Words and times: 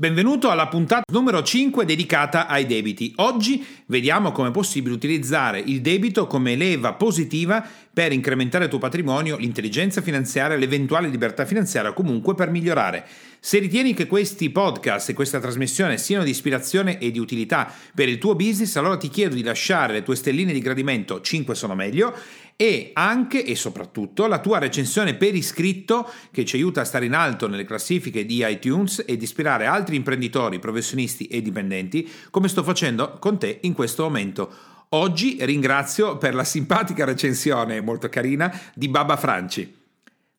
Benvenuto 0.00 0.48
alla 0.48 0.66
puntata 0.66 1.02
numero 1.12 1.42
5 1.42 1.84
dedicata 1.84 2.46
ai 2.46 2.64
debiti. 2.64 3.12
Oggi 3.16 3.62
vediamo 3.84 4.32
come 4.32 4.48
è 4.48 4.50
possibile 4.50 4.94
utilizzare 4.94 5.60
il 5.60 5.82
debito 5.82 6.26
come 6.26 6.56
leva 6.56 6.94
positiva 6.94 7.62
per 7.92 8.10
incrementare 8.10 8.64
il 8.64 8.70
tuo 8.70 8.78
patrimonio, 8.78 9.36
l'intelligenza 9.36 10.00
finanziaria, 10.00 10.56
l'eventuale 10.56 11.08
libertà 11.08 11.44
finanziaria 11.44 11.92
comunque 11.92 12.34
per 12.34 12.48
migliorare. 12.48 13.06
Se 13.40 13.58
ritieni 13.58 13.92
che 13.92 14.06
questi 14.06 14.48
podcast 14.48 15.10
e 15.10 15.12
questa 15.12 15.38
trasmissione 15.38 15.98
siano 15.98 16.24
di 16.24 16.30
ispirazione 16.30 16.98
e 16.98 17.10
di 17.10 17.18
utilità 17.18 17.70
per 17.94 18.08
il 18.08 18.16
tuo 18.16 18.34
business, 18.34 18.76
allora 18.76 18.96
ti 18.96 19.10
chiedo 19.10 19.34
di 19.34 19.42
lasciare 19.42 19.92
le 19.92 20.02
tue 20.02 20.16
stelline 20.16 20.54
di 20.54 20.60
gradimento, 20.60 21.20
5 21.20 21.54
sono 21.54 21.74
meglio, 21.74 22.14
e 22.60 22.90
anche 22.92 23.42
e 23.42 23.54
soprattutto 23.54 24.26
la 24.26 24.38
tua 24.38 24.58
recensione 24.58 25.14
per 25.14 25.34
iscritto 25.34 26.06
che 26.30 26.44
ci 26.44 26.56
aiuta 26.56 26.82
a 26.82 26.84
stare 26.84 27.06
in 27.06 27.14
alto 27.14 27.48
nelle 27.48 27.64
classifiche 27.64 28.26
di 28.26 28.44
iTunes 28.46 29.02
ed 29.06 29.22
ispirare 29.22 29.64
altri 29.64 29.96
imprenditori, 29.96 30.58
professionisti 30.58 31.26
e 31.28 31.40
dipendenti 31.40 32.06
come 32.28 32.48
sto 32.48 32.62
facendo 32.62 33.16
con 33.18 33.38
te 33.38 33.60
in 33.62 33.72
questo 33.72 34.02
momento. 34.02 34.52
Oggi 34.90 35.38
ringrazio 35.40 36.18
per 36.18 36.34
la 36.34 36.44
simpatica 36.44 37.06
recensione 37.06 37.80
molto 37.80 38.10
carina 38.10 38.54
di 38.74 38.88
Baba 38.88 39.16
Franci. 39.16 39.76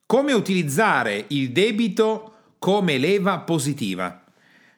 Come 0.05 0.34
utilizzare 0.34 1.26
il 1.29 1.51
debito 1.51 2.34
come 2.59 2.99
leva 2.99 3.40
positiva? 3.40 4.20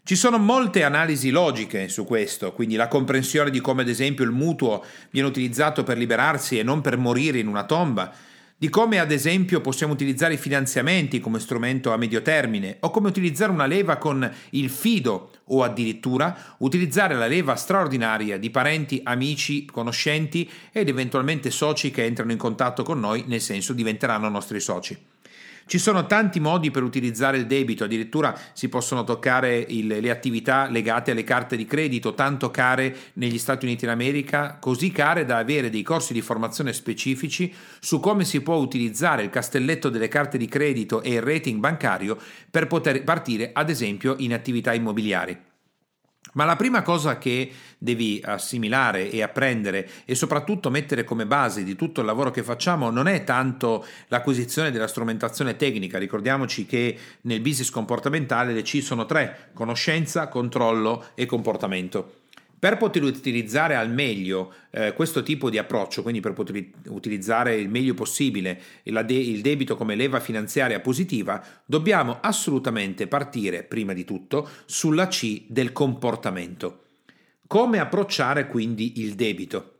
Ci 0.05 0.17
sono 0.17 0.37
molte 0.37 0.83
analisi 0.83 1.29
logiche 1.29 1.87
su 1.87 2.03
questo, 2.03 2.51
quindi 2.51 2.75
la 2.75 2.89
comprensione 2.89 3.49
di 3.49 3.61
come 3.61 3.83
ad 3.83 3.87
esempio 3.87 4.25
il 4.25 4.31
mutuo 4.31 4.83
viene 5.11 5.29
utilizzato 5.29 5.83
per 5.83 5.97
liberarsi 5.97 6.59
e 6.59 6.63
non 6.63 6.81
per 6.81 6.97
morire 6.97 7.39
in 7.39 7.47
una 7.47 7.63
tomba, 7.63 8.13
di 8.57 8.67
come 8.67 8.99
ad 8.99 9.13
esempio 9.13 9.61
possiamo 9.61 9.93
utilizzare 9.93 10.33
i 10.33 10.37
finanziamenti 10.37 11.21
come 11.21 11.39
strumento 11.39 11.93
a 11.93 11.97
medio 11.97 12.21
termine 12.21 12.79
o 12.81 12.91
come 12.91 13.07
utilizzare 13.07 13.53
una 13.53 13.65
leva 13.65 13.95
con 13.95 14.29
il 14.49 14.69
fido 14.69 15.31
o 15.45 15.63
addirittura 15.63 16.57
utilizzare 16.57 17.15
la 17.15 17.27
leva 17.27 17.55
straordinaria 17.55 18.37
di 18.37 18.49
parenti, 18.49 18.99
amici, 19.05 19.63
conoscenti 19.63 20.51
ed 20.73 20.89
eventualmente 20.89 21.49
soci 21.49 21.91
che 21.91 22.03
entrano 22.03 22.33
in 22.33 22.37
contatto 22.37 22.83
con 22.83 22.99
noi, 22.99 23.23
nel 23.27 23.39
senso 23.39 23.71
diventeranno 23.71 24.27
nostri 24.27 24.59
soci. 24.59 25.11
Ci 25.65 25.77
sono 25.77 26.05
tanti 26.05 26.39
modi 26.39 26.71
per 26.71 26.83
utilizzare 26.83 27.37
il 27.37 27.47
debito, 27.47 27.85
addirittura 27.85 28.37
si 28.51 28.67
possono 28.67 29.03
toccare 29.03 29.57
il, 29.57 29.87
le 29.87 30.09
attività 30.09 30.67
legate 30.67 31.11
alle 31.11 31.23
carte 31.23 31.55
di 31.55 31.65
credito, 31.65 32.13
tanto 32.13 32.51
care 32.51 32.95
negli 33.13 33.37
Stati 33.37 33.65
Uniti 33.65 33.85
d'America, 33.85 34.57
così 34.59 34.91
care 34.91 35.25
da 35.25 35.37
avere 35.37 35.69
dei 35.69 35.81
corsi 35.81 36.13
di 36.13 36.21
formazione 36.21 36.73
specifici 36.73 37.53
su 37.79 37.99
come 37.99 38.25
si 38.25 38.41
può 38.41 38.55
utilizzare 38.55 39.23
il 39.23 39.29
castelletto 39.29 39.89
delle 39.89 40.09
carte 40.09 40.37
di 40.37 40.47
credito 40.47 41.01
e 41.01 41.13
il 41.13 41.21
rating 41.21 41.59
bancario 41.59 42.17
per 42.51 42.67
poter 42.67 43.03
partire 43.03 43.51
ad 43.53 43.69
esempio 43.69 44.15
in 44.19 44.33
attività 44.33 44.73
immobiliari. 44.73 45.51
Ma 46.33 46.45
la 46.45 46.55
prima 46.55 46.81
cosa 46.81 47.17
che 47.17 47.51
devi 47.77 48.21
assimilare 48.23 49.09
e 49.09 49.21
apprendere 49.21 49.89
e 50.05 50.15
soprattutto 50.15 50.69
mettere 50.69 51.03
come 51.03 51.25
base 51.25 51.63
di 51.63 51.75
tutto 51.75 51.99
il 51.99 52.07
lavoro 52.07 52.31
che 52.31 52.43
facciamo 52.43 52.89
non 52.89 53.07
è 53.07 53.23
tanto 53.23 53.85
l'acquisizione 54.07 54.71
della 54.71 54.87
strumentazione 54.87 55.55
tecnica, 55.55 55.97
ricordiamoci 55.97 56.65
che 56.65 56.97
nel 57.21 57.41
business 57.41 57.69
comportamentale 57.69 58.53
le 58.53 58.61
C 58.61 58.81
sono 58.81 59.05
tre, 59.05 59.49
conoscenza, 59.53 60.27
controllo 60.27 61.07
e 61.15 61.25
comportamento. 61.25 62.22
Per 62.63 62.77
poter 62.77 63.03
utilizzare 63.03 63.75
al 63.75 63.91
meglio 63.91 64.53
eh, 64.69 64.93
questo 64.93 65.21
tipo 65.21 65.49
di 65.49 65.57
approccio, 65.57 66.01
quindi 66.01 66.21
per 66.21 66.31
poter 66.31 66.65
utilizzare 66.87 67.57
il 67.57 67.67
meglio 67.67 67.93
possibile 67.93 68.57
il, 68.83 69.03
de- 69.05 69.15
il 69.15 69.41
debito 69.41 69.75
come 69.75 69.95
leva 69.95 70.21
finanziaria 70.21 70.79
positiva, 70.79 71.43
dobbiamo 71.65 72.19
assolutamente 72.21 73.07
partire, 73.07 73.63
prima 73.63 73.91
di 73.91 74.05
tutto, 74.05 74.47
sulla 74.63 75.09
C 75.09 75.43
del 75.49 75.73
comportamento. 75.73 76.83
Come 77.47 77.79
approcciare 77.79 78.47
quindi 78.47 79.01
il 79.01 79.15
debito? 79.15 79.79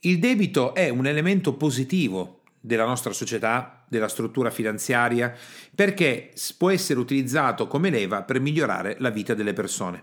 Il 0.00 0.18
debito 0.18 0.74
è 0.74 0.88
un 0.88 1.06
elemento 1.06 1.54
positivo 1.54 2.40
della 2.58 2.84
nostra 2.84 3.12
società, 3.12 3.84
della 3.88 4.08
struttura 4.08 4.50
finanziaria, 4.50 5.32
perché 5.72 6.32
può 6.58 6.70
essere 6.70 6.98
utilizzato 6.98 7.68
come 7.68 7.90
leva 7.90 8.24
per 8.24 8.40
migliorare 8.40 8.96
la 8.98 9.10
vita 9.10 9.34
delle 9.34 9.52
persone. 9.52 10.02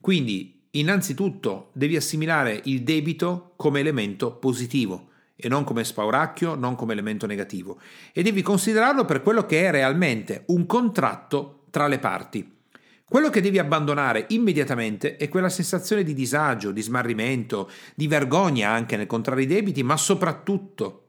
Quindi 0.00 0.53
Innanzitutto 0.76 1.70
devi 1.72 1.94
assimilare 1.94 2.60
il 2.64 2.82
debito 2.82 3.52
come 3.54 3.78
elemento 3.78 4.32
positivo 4.32 5.10
e 5.36 5.48
non 5.48 5.62
come 5.62 5.84
spauracchio, 5.84 6.56
non 6.56 6.74
come 6.74 6.92
elemento 6.92 7.26
negativo 7.26 7.78
e 8.12 8.22
devi 8.22 8.42
considerarlo 8.42 9.04
per 9.04 9.22
quello 9.22 9.46
che 9.46 9.66
è 9.66 9.70
realmente 9.70 10.42
un 10.46 10.66
contratto 10.66 11.66
tra 11.70 11.86
le 11.86 12.00
parti. 12.00 12.52
Quello 13.04 13.30
che 13.30 13.40
devi 13.40 13.60
abbandonare 13.60 14.26
immediatamente 14.30 15.16
è 15.16 15.28
quella 15.28 15.48
sensazione 15.48 16.02
di 16.02 16.12
disagio, 16.12 16.72
di 16.72 16.82
smarrimento, 16.82 17.70
di 17.94 18.08
vergogna 18.08 18.70
anche 18.70 18.96
nel 18.96 19.06
contrarre 19.06 19.42
i 19.42 19.46
debiti, 19.46 19.84
ma 19.84 19.96
soprattutto 19.96 21.03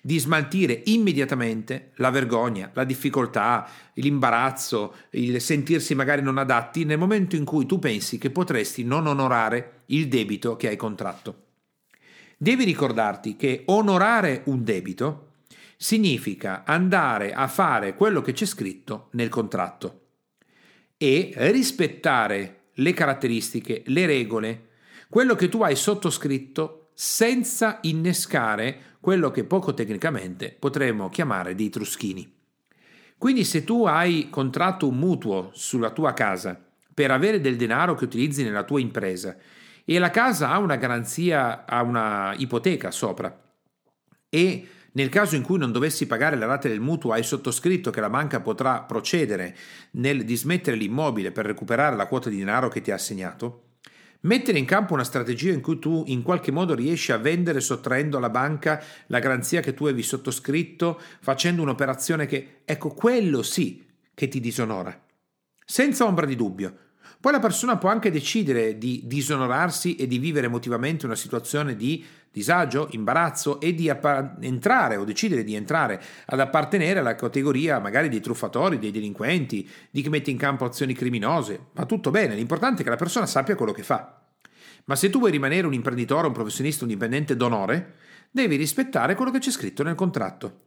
di 0.00 0.18
smaltire 0.18 0.82
immediatamente 0.86 1.92
la 1.96 2.10
vergogna, 2.10 2.70
la 2.72 2.84
difficoltà, 2.84 3.68
l'imbarazzo, 3.94 4.94
il 5.10 5.40
sentirsi 5.40 5.94
magari 5.94 6.22
non 6.22 6.38
adatti 6.38 6.84
nel 6.84 6.98
momento 6.98 7.36
in 7.36 7.44
cui 7.44 7.66
tu 7.66 7.78
pensi 7.78 8.18
che 8.18 8.30
potresti 8.30 8.84
non 8.84 9.06
onorare 9.06 9.82
il 9.86 10.08
debito 10.08 10.56
che 10.56 10.68
hai 10.68 10.76
contratto. 10.76 11.44
Devi 12.36 12.64
ricordarti 12.64 13.36
che 13.36 13.64
onorare 13.66 14.42
un 14.44 14.62
debito 14.62 15.32
significa 15.76 16.64
andare 16.64 17.32
a 17.32 17.46
fare 17.46 17.94
quello 17.94 18.20
che 18.20 18.32
c'è 18.32 18.46
scritto 18.46 19.08
nel 19.12 19.28
contratto 19.28 20.00
e 20.96 21.32
rispettare 21.36 22.70
le 22.74 22.92
caratteristiche, 22.92 23.82
le 23.86 24.06
regole, 24.06 24.68
quello 25.08 25.34
che 25.34 25.48
tu 25.48 25.62
hai 25.62 25.76
sottoscritto 25.76 26.77
senza 27.00 27.78
innescare 27.82 28.96
quello 28.98 29.30
che 29.30 29.44
poco 29.44 29.72
tecnicamente 29.72 30.56
potremmo 30.58 31.08
chiamare 31.08 31.54
dei 31.54 31.70
truschini. 31.70 32.28
Quindi 33.16 33.44
se 33.44 33.62
tu 33.62 33.86
hai 33.86 34.28
contratto 34.30 34.88
un 34.88 34.96
mutuo 34.96 35.50
sulla 35.52 35.90
tua 35.90 36.12
casa 36.12 36.60
per 36.92 37.12
avere 37.12 37.40
del 37.40 37.54
denaro 37.54 37.94
che 37.94 38.02
utilizzi 38.02 38.42
nella 38.42 38.64
tua 38.64 38.80
impresa 38.80 39.36
e 39.84 39.96
la 40.00 40.10
casa 40.10 40.50
ha 40.50 40.58
una 40.58 40.74
garanzia, 40.74 41.64
ha 41.66 41.82
una 41.82 42.34
ipoteca 42.36 42.90
sopra 42.90 43.44
e 44.28 44.68
nel 44.90 45.08
caso 45.08 45.36
in 45.36 45.42
cui 45.42 45.56
non 45.56 45.70
dovessi 45.70 46.08
pagare 46.08 46.34
la 46.34 46.46
rata 46.46 46.66
del 46.66 46.80
mutuo, 46.80 47.12
hai 47.12 47.22
sottoscritto 47.22 47.92
che 47.92 48.00
la 48.00 48.10
banca 48.10 48.40
potrà 48.40 48.80
procedere 48.80 49.56
nel 49.92 50.24
dismettere 50.24 50.76
l'immobile 50.76 51.30
per 51.30 51.46
recuperare 51.46 51.94
la 51.94 52.08
quota 52.08 52.28
di 52.28 52.38
denaro 52.38 52.66
che 52.66 52.80
ti 52.80 52.90
ha 52.90 52.94
assegnato, 52.94 53.67
Mettere 54.20 54.58
in 54.58 54.64
campo 54.64 54.94
una 54.94 55.04
strategia 55.04 55.52
in 55.52 55.60
cui 55.60 55.78
tu 55.78 56.02
in 56.08 56.22
qualche 56.22 56.50
modo 56.50 56.74
riesci 56.74 57.12
a 57.12 57.18
vendere 57.18 57.60
sottraendo 57.60 58.16
alla 58.16 58.30
banca 58.30 58.82
la 59.06 59.20
garanzia 59.20 59.60
che 59.60 59.74
tu 59.74 59.84
avevi 59.84 60.02
sottoscritto, 60.02 61.00
facendo 61.20 61.62
un'operazione 61.62 62.26
che, 62.26 62.62
ecco, 62.64 62.90
quello 62.90 63.42
sì 63.42 63.86
che 64.14 64.26
ti 64.26 64.40
disonora. 64.40 65.00
Senza 65.64 66.04
ombra 66.04 66.26
di 66.26 66.34
dubbio. 66.34 66.87
Poi 67.20 67.32
la 67.32 67.40
persona 67.40 67.76
può 67.78 67.88
anche 67.88 68.12
decidere 68.12 68.78
di 68.78 69.02
disonorarsi 69.04 69.96
e 69.96 70.06
di 70.06 70.18
vivere 70.18 70.46
emotivamente 70.46 71.04
una 71.04 71.16
situazione 71.16 71.74
di 71.74 72.04
disagio, 72.30 72.86
imbarazzo 72.92 73.58
e 73.60 73.74
di 73.74 73.90
appa- 73.90 74.36
entrare 74.40 74.94
o 74.94 75.02
decidere 75.02 75.42
di 75.42 75.56
entrare 75.56 76.00
ad 76.26 76.38
appartenere 76.38 77.00
alla 77.00 77.16
categoria 77.16 77.80
magari 77.80 78.08
dei 78.08 78.20
truffatori, 78.20 78.78
dei 78.78 78.92
delinquenti, 78.92 79.68
di 79.90 80.02
chi 80.02 80.08
mette 80.08 80.30
in 80.30 80.36
campo 80.36 80.64
azioni 80.64 80.94
criminose. 80.94 81.66
Va 81.72 81.86
tutto 81.86 82.12
bene, 82.12 82.36
l'importante 82.36 82.82
è 82.82 82.84
che 82.84 82.90
la 82.90 82.96
persona 82.96 83.26
sappia 83.26 83.56
quello 83.56 83.72
che 83.72 83.82
fa. 83.82 84.22
Ma 84.84 84.94
se 84.94 85.10
tu 85.10 85.18
vuoi 85.18 85.32
rimanere 85.32 85.66
un 85.66 85.74
imprenditore, 85.74 86.28
un 86.28 86.32
professionista, 86.32 86.84
un 86.84 86.90
dipendente 86.90 87.36
d'onore, 87.36 87.96
devi 88.30 88.54
rispettare 88.54 89.16
quello 89.16 89.32
che 89.32 89.40
c'è 89.40 89.50
scritto 89.50 89.82
nel 89.82 89.96
contratto. 89.96 90.66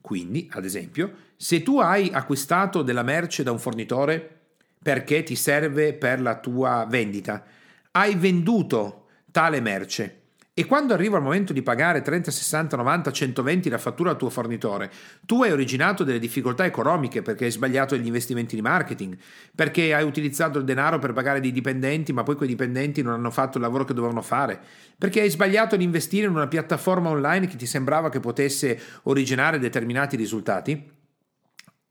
Quindi, 0.00 0.48
ad 0.52 0.64
esempio, 0.64 1.12
se 1.36 1.62
tu 1.62 1.78
hai 1.78 2.10
acquistato 2.12 2.82
della 2.82 3.02
merce 3.02 3.42
da 3.42 3.52
un 3.52 3.58
fornitore 3.58 4.41
perché 4.82 5.22
ti 5.22 5.36
serve 5.36 5.94
per 5.94 6.20
la 6.20 6.38
tua 6.38 6.86
vendita, 6.88 7.44
hai 7.92 8.14
venduto 8.16 9.06
tale 9.30 9.60
merce 9.60 10.22
e 10.54 10.66
quando 10.66 10.92
arriva 10.92 11.16
il 11.16 11.22
momento 11.22 11.54
di 11.54 11.62
pagare 11.62 12.02
30, 12.02 12.30
60, 12.30 12.76
90, 12.76 13.10
120 13.10 13.70
la 13.70 13.78
fattura 13.78 14.10
al 14.10 14.18
tuo 14.18 14.28
fornitore, 14.28 14.92
tu 15.24 15.42
hai 15.42 15.50
originato 15.50 16.04
delle 16.04 16.18
difficoltà 16.18 16.66
economiche 16.66 17.22
perché 17.22 17.46
hai 17.46 17.50
sbagliato 17.50 17.96
gli 17.96 18.04
investimenti 18.04 18.54
di 18.54 18.60
marketing, 18.60 19.16
perché 19.54 19.94
hai 19.94 20.04
utilizzato 20.04 20.58
il 20.58 20.66
denaro 20.66 20.98
per 20.98 21.14
pagare 21.14 21.40
dei 21.40 21.52
dipendenti, 21.52 22.12
ma 22.12 22.22
poi 22.22 22.36
quei 22.36 22.50
dipendenti 22.50 23.00
non 23.00 23.14
hanno 23.14 23.30
fatto 23.30 23.56
il 23.56 23.62
lavoro 23.62 23.84
che 23.84 23.94
dovevano 23.94 24.20
fare, 24.20 24.60
perché 24.98 25.22
hai 25.22 25.30
sbagliato 25.30 25.74
ad 25.74 25.80
investire 25.80 26.26
in 26.26 26.34
una 26.34 26.48
piattaforma 26.48 27.08
online 27.08 27.46
che 27.46 27.56
ti 27.56 27.64
sembrava 27.64 28.10
che 28.10 28.20
potesse 28.20 28.78
originare 29.04 29.58
determinati 29.58 30.16
risultati. 30.16 31.00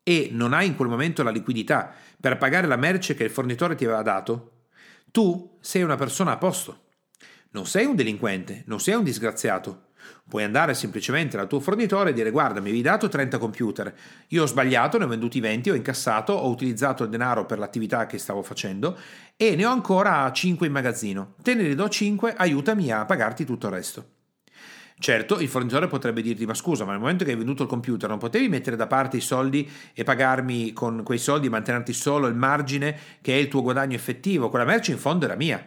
e 0.04 0.30
non 0.32 0.54
hai 0.54 0.66
in 0.66 0.76
quel 0.76 0.90
momento 0.90 1.22
la 1.22 1.30
liquidità 1.30 1.94
per 2.22 2.38
pagare 2.38 2.68
la 2.68 2.76
merce 2.76 3.16
che 3.16 3.24
il 3.24 3.32
fornitore 3.32 3.76
ti 3.76 3.84
aveva 3.84 4.04
dato, 4.04 4.68
tu 5.12 5.58
sei 5.60 5.82
una 5.82 5.98
persona 5.98 6.34
a 6.34 6.38
posto. 6.38 6.84
Non 7.52 7.66
sei 7.66 7.86
un 7.86 7.96
delinquente, 7.96 8.64
non 8.68 8.80
sei 8.80 8.94
un 8.94 9.04
disgraziato. 9.04 9.88
Puoi 10.30 10.44
andare 10.44 10.74
semplicemente 10.74 11.36
dal 11.36 11.48
tuo 11.48 11.60
fornitore 11.60 12.12
e 12.12 12.14
dire 12.14 12.32
guarda 12.32 12.60
mi 12.60 12.70
avevi 12.70 12.84
dato 12.84 13.10
30 13.10 13.38
computer, 13.38 13.94
io 14.30 14.44
ho 14.44 14.46
sbagliato, 14.46 14.98
ne 14.98 15.04
ho 15.04 15.08
venduti 15.08 15.40
20, 15.40 15.72
ho 15.72 15.76
incassato, 15.76 16.32
ho 16.32 16.48
utilizzato 16.48 17.04
il 17.04 17.10
denaro 17.10 17.46
per 17.46 17.60
l'attività 17.60 18.06
che 18.06 18.18
stavo 18.18 18.42
facendo 18.42 18.98
e 19.36 19.56
ne 19.56 19.66
ho 19.66 19.72
ancora 19.72 20.32
5 20.32 20.66
in 20.66 20.74
magazzino. 20.74 21.34
Te 21.42 21.56
ne 21.56 21.64
ridò 21.64 21.88
5, 21.88 22.36
aiutami 22.36 22.92
a 22.92 23.06
pagarti 23.06 23.46
tutto 23.46 23.68
il 23.68 23.74
resto. 23.74 24.21
Certo, 25.02 25.40
il 25.40 25.48
fornitore 25.48 25.88
potrebbe 25.88 26.22
dirti: 26.22 26.46
Ma 26.46 26.54
scusa, 26.54 26.86
ma 26.86 26.92
nel 26.92 27.00
momento 27.00 27.24
che 27.26 27.32
hai 27.32 27.36
venduto 27.36 27.64
il 27.64 27.70
computer 27.70 28.08
non 28.08 28.20
potevi 28.20 28.48
mettere 28.50 28.76
da 28.76 28.86
parte 28.86 29.18
i 29.18 29.22
soldi 29.22 29.68
e 29.96 30.04
pagarmi 30.04 30.74
con 30.74 31.02
quei 31.02 31.18
soldi, 31.18 31.50
mantenerti 31.50 31.92
solo 31.92 32.28
il 32.28 32.36
margine 32.36 32.96
che 33.20 33.34
è 33.34 33.38
il 33.38 33.48
tuo 33.48 33.64
guadagno 33.64 33.96
effettivo? 33.96 34.50
Quella 34.50 34.64
merce 34.64 34.92
in 34.92 35.00
fondo 35.00 35.26
era 35.26 35.36
mia. 35.36 35.66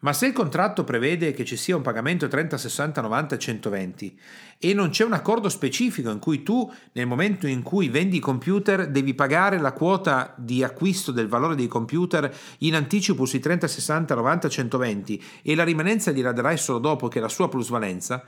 Ma 0.00 0.12
se 0.12 0.26
il 0.26 0.32
contratto 0.32 0.82
prevede 0.82 1.32
che 1.32 1.44
ci 1.44 1.56
sia 1.56 1.76
un 1.76 1.82
pagamento 1.82 2.26
30, 2.26 2.58
60, 2.58 3.00
90 3.00 3.34
e 3.36 3.38
120 3.38 4.20
e 4.58 4.74
non 4.74 4.90
c'è 4.90 5.04
un 5.04 5.12
accordo 5.12 5.48
specifico 5.48 6.10
in 6.10 6.18
cui 6.18 6.42
tu 6.42 6.70
nel 6.92 7.06
momento 7.06 7.46
in 7.46 7.62
cui 7.62 7.88
vendi 7.88 8.16
i 8.16 8.20
computer 8.20 8.88
devi 8.88 9.14
pagare 9.14 9.58
la 9.58 9.72
quota 9.72 10.34
di 10.36 10.64
acquisto 10.64 11.12
del 11.12 11.28
valore 11.28 11.54
dei 11.54 11.68
computer 11.68 12.34
in 12.58 12.74
anticipo 12.74 13.24
sui 13.26 13.38
30, 13.38 13.68
60, 13.68 14.14
90, 14.16 14.48
120 14.48 15.24
e 15.42 15.54
la 15.54 15.64
rimanenza 15.64 16.10
gliela 16.10 16.32
darai 16.32 16.58
solo 16.58 16.78
dopo 16.78 17.06
che 17.06 17.18
è 17.18 17.22
la 17.22 17.28
sua 17.28 17.48
plusvalenza, 17.48 18.24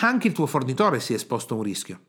anche 0.00 0.28
il 0.28 0.32
tuo 0.32 0.46
fornitore 0.46 1.00
si 1.00 1.12
è 1.12 1.16
esposto 1.16 1.54
a 1.54 1.56
un 1.58 1.62
rischio. 1.62 2.00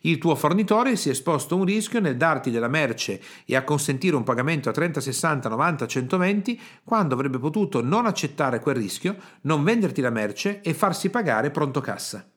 Il 0.00 0.18
tuo 0.18 0.34
fornitore 0.34 0.96
si 0.96 1.08
è 1.08 1.12
esposto 1.12 1.54
a 1.54 1.58
un 1.58 1.64
rischio 1.64 2.00
nel 2.00 2.16
darti 2.16 2.50
della 2.50 2.68
merce 2.68 3.20
e 3.44 3.54
a 3.56 3.64
consentire 3.64 4.16
un 4.16 4.24
pagamento 4.24 4.68
a 4.68 4.72
30, 4.72 5.00
60, 5.00 5.48
90, 5.48 5.86
120 5.86 6.60
quando 6.84 7.14
avrebbe 7.14 7.38
potuto 7.38 7.82
non 7.82 8.06
accettare 8.06 8.60
quel 8.60 8.76
rischio, 8.76 9.16
non 9.42 9.62
venderti 9.62 10.00
la 10.00 10.10
merce 10.10 10.60
e 10.60 10.74
farsi 10.74 11.10
pagare 11.10 11.50
pronto 11.50 11.80
cassa. 11.80 12.28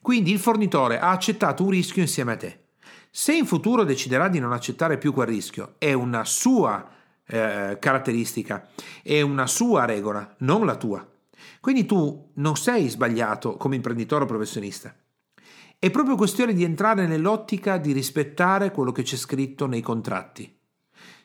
Quindi 0.00 0.32
il 0.32 0.38
fornitore 0.38 0.98
ha 0.98 1.10
accettato 1.10 1.62
un 1.62 1.70
rischio 1.70 2.02
insieme 2.02 2.32
a 2.32 2.36
te. 2.36 2.64
Se 3.10 3.34
in 3.34 3.46
futuro 3.46 3.84
deciderà 3.84 4.28
di 4.28 4.38
non 4.38 4.52
accettare 4.52 4.98
più 4.98 5.12
quel 5.12 5.26
rischio, 5.26 5.74
è 5.78 5.92
una 5.92 6.24
sua 6.24 6.88
eh, 7.26 7.76
caratteristica, 7.80 8.68
è 9.02 9.20
una 9.20 9.46
sua 9.46 9.84
regola, 9.84 10.34
non 10.38 10.64
la 10.64 10.76
tua. 10.76 11.06
Quindi 11.60 11.84
tu 11.84 12.30
non 12.34 12.56
sei 12.56 12.88
sbagliato 12.88 13.56
come 13.56 13.76
imprenditore 13.76 14.24
o 14.24 14.26
professionista. 14.26 14.94
È 15.78 15.90
proprio 15.90 16.16
questione 16.16 16.54
di 16.54 16.64
entrare 16.64 17.06
nell'ottica 17.06 17.76
di 17.76 17.92
rispettare 17.92 18.70
quello 18.70 18.92
che 18.92 19.02
c'è 19.02 19.16
scritto 19.16 19.66
nei 19.66 19.80
contratti. 19.82 20.58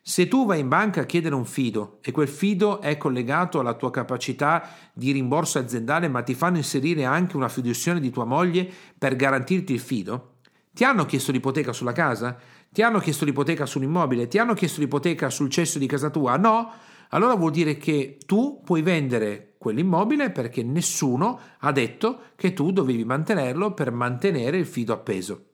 Se 0.02 0.28
tu 0.28 0.46
vai 0.46 0.60
in 0.60 0.68
banca 0.68 1.02
a 1.02 1.06
chiedere 1.06 1.34
un 1.34 1.46
fido 1.46 1.98
e 2.02 2.12
quel 2.12 2.28
fido 2.28 2.80
è 2.80 2.96
collegato 2.98 3.60
alla 3.60 3.74
tua 3.74 3.90
capacità 3.90 4.70
di 4.94 5.12
rimborso 5.12 5.58
aziendale, 5.58 6.08
ma 6.08 6.22
ti 6.22 6.36
fanno 6.36 6.58
inserire 6.58 7.06
anche 7.06 7.36
una 7.36 7.50
fiduzione 7.50 8.00
di 8.00 8.12
tua 8.12 8.26
moglie 8.26 8.70
per 8.98 9.16
garantirti 9.16 9.74
il 9.74 9.80
fido, 9.80 10.36
ti 10.76 10.84
hanno 10.84 11.06
chiesto 11.06 11.32
l'ipoteca 11.32 11.72
sulla 11.72 11.94
casa? 11.94 12.38
Ti 12.70 12.82
hanno 12.82 13.00
chiesto 13.00 13.24
l'ipoteca 13.24 13.66
sull'immobile? 13.66 14.28
Ti 14.28 14.40
hanno 14.40 14.54
chiesto 14.54 14.82
l'ipoteca 14.82 15.30
sul 15.30 15.50
cesso 15.50 15.80
di 15.80 15.88
casa 15.88 16.10
tua? 16.10 16.36
No? 16.36 16.70
Allora 17.16 17.36
vuol 17.36 17.52
dire 17.52 17.78
che 17.78 18.18
tu 18.26 18.62
puoi 18.62 18.82
vendere 18.82 19.54
quell'immobile 19.58 20.32
perché 20.32 20.64
nessuno 20.64 21.40
ha 21.60 21.72
detto 21.72 22.20
che 22.36 22.52
tu 22.52 22.74
dovevi 22.74 23.06
mantenerlo 23.06 23.74
per 23.74 23.92
mantenere 23.92 24.58
il 24.58 24.66
fido 24.66 24.92
appeso. 24.92 25.46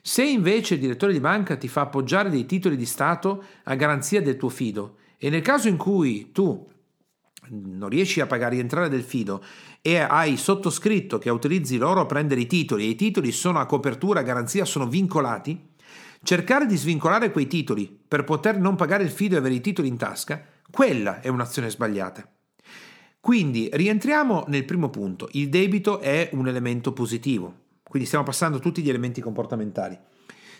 Se 0.00 0.22
invece 0.22 0.74
il 0.74 0.80
direttore 0.80 1.12
di 1.12 1.18
banca 1.18 1.56
ti 1.56 1.66
fa 1.66 1.80
appoggiare 1.80 2.30
dei 2.30 2.46
titoli 2.46 2.76
di 2.76 2.86
Stato 2.86 3.42
a 3.64 3.74
garanzia 3.74 4.22
del 4.22 4.36
tuo 4.36 4.48
fido 4.48 4.98
e 5.18 5.30
nel 5.30 5.42
caso 5.42 5.66
in 5.66 5.76
cui 5.76 6.30
tu 6.30 6.64
non 7.48 7.88
riesci 7.88 8.20
a 8.20 8.26
pagare 8.26 8.54
rientrare 8.54 8.88
del 8.88 9.02
fido 9.02 9.42
e 9.82 9.98
hai 9.98 10.36
sottoscritto 10.36 11.18
che 11.18 11.28
autorizzi 11.28 11.76
loro 11.76 12.02
a 12.02 12.06
prendere 12.06 12.42
i 12.42 12.46
titoli 12.46 12.84
e 12.84 12.90
i 12.90 12.94
titoli 12.94 13.32
sono 13.32 13.58
a 13.58 13.66
copertura, 13.66 14.20
a 14.20 14.22
garanzia, 14.24 14.64
sono 14.64 14.86
vincolati, 14.86 15.70
cercare 16.22 16.66
di 16.66 16.76
svincolare 16.76 17.32
quei 17.32 17.48
titoli 17.48 17.98
per 18.06 18.22
poter 18.22 18.60
non 18.60 18.76
pagare 18.76 19.02
il 19.02 19.10
fido 19.10 19.34
e 19.34 19.38
avere 19.38 19.54
i 19.54 19.60
titoli 19.60 19.88
in 19.88 19.96
tasca, 19.96 20.52
quella 20.74 21.20
è 21.20 21.28
un'azione 21.28 21.70
sbagliata. 21.70 22.28
Quindi 23.20 23.70
rientriamo 23.72 24.46
nel 24.48 24.64
primo 24.64 24.90
punto, 24.90 25.28
il 25.34 25.48
debito 25.48 26.00
è 26.00 26.30
un 26.32 26.48
elemento 26.48 26.92
positivo, 26.92 27.54
quindi 27.84 28.08
stiamo 28.08 28.24
passando 28.24 28.58
tutti 28.58 28.82
gli 28.82 28.88
elementi 28.88 29.20
comportamentali. 29.20 29.96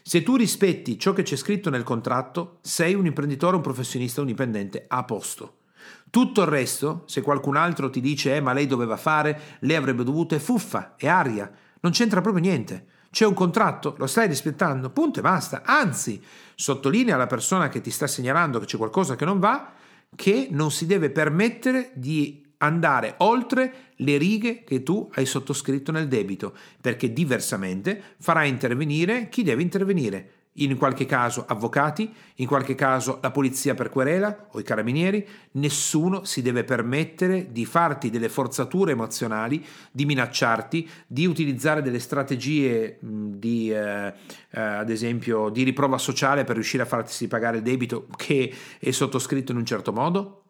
Se 0.05 0.23
tu 0.23 0.37
rispetti 0.37 1.01
ciò 1.01 1.13
che 1.13 1.25
c'è 1.25 1.35
scritto 1.35 1.69
nel 1.69 1.83
contratto, 1.83 2.59
sei 2.61 2.95
un 2.95 3.07
imprenditore, 3.07 3.57
un 3.57 3.63
professionista, 3.63 4.21
un 4.21 4.29
dipendente 4.29 4.85
a 4.87 5.03
posto. 5.03 5.63
Tutto 6.11 6.43
il 6.43 6.47
resto, 6.47 7.03
se 7.07 7.21
qualcun 7.21 7.57
altro 7.57 7.91
ti 7.91 8.01
dice 8.01 8.37
eh, 8.37 8.41
ma 8.41 8.53
lei 8.53 8.69
doveva 8.69 8.97
fare, 8.97 9.59
lei 9.61 9.75
avrebbe 9.75 10.05
dovuto, 10.05 10.37
è 10.37 10.39
fuffa, 10.39 10.95
è 10.97 11.09
aria, 11.09 11.51
non 11.81 11.91
c'entra 11.91 12.21
proprio 12.21 12.45
niente. 12.45 12.87
C'è 13.11 13.27
un 13.27 13.35
contratto, 13.35 13.97
lo 13.99 14.07
stai 14.07 14.29
rispettando, 14.29 14.91
punto 14.91 15.19
e 15.19 15.23
basta. 15.23 15.63
Anzi, 15.65 16.23
sottolinea 16.55 17.17
alla 17.17 17.27
persona 17.27 17.69
che 17.69 17.81
ti 17.81 17.91
sta 17.91 18.07
segnalando 18.07 18.61
che 18.61 18.67
c'è 18.67 18.77
qualcosa 18.77 19.17
che 19.17 19.25
non 19.25 19.41
va, 19.41 19.83
che 20.15 20.49
non 20.51 20.71
si 20.71 20.87
deve 20.87 21.11
permettere 21.11 21.91
di 21.95 22.43
andare 22.59 23.15
oltre 23.19 23.93
le 23.97 24.17
righe 24.17 24.65
che 24.65 24.83
tu 24.83 25.09
hai 25.15 25.27
sottoscritto 25.27 25.93
nel 25.93 26.09
debito, 26.09 26.57
perché 26.81 27.13
diversamente 27.13 28.01
farai 28.19 28.49
intervenire 28.49 29.29
chi 29.29 29.43
deve 29.43 29.63
intervenire. 29.63 30.31
In 30.59 30.77
qualche 30.77 31.05
caso 31.05 31.45
avvocati, 31.49 32.13
in 32.37 32.47
qualche 32.47 32.77
caso 32.77 33.19
la 33.21 33.33
polizia 33.33 33.75
per 33.75 33.89
querela 33.89 34.49
o 34.53 34.61
i 34.61 34.63
carabinieri, 34.63 35.27
nessuno 35.53 36.23
si 36.23 36.43
deve 36.43 36.63
permettere 36.63 37.51
di 37.51 37.65
farti 37.65 38.09
delle 38.09 38.29
forzature 38.29 38.93
emozionali, 38.93 39.65
di 39.91 40.05
minacciarti, 40.05 40.89
di 41.09 41.27
utilizzare 41.27 41.83
delle 41.83 41.99
strategie 41.99 42.99
di, 43.01 43.73
eh, 43.73 44.13
eh, 44.51 44.61
ad 44.61 44.91
esempio, 44.91 45.49
di 45.49 45.65
riprova 45.65 45.99
sociale 45.99 46.45
per 46.45 46.55
riuscire 46.55 46.85
a 46.85 46.87
farsi 46.87 47.27
pagare 47.27 47.57
il 47.57 47.63
debito 47.65 48.07
che 48.17 48.55
è 48.79 48.91
sottoscritto 48.93 49.51
in 49.51 49.59
un 49.59 49.67
certo 49.67 49.93
modo. 49.93 50.43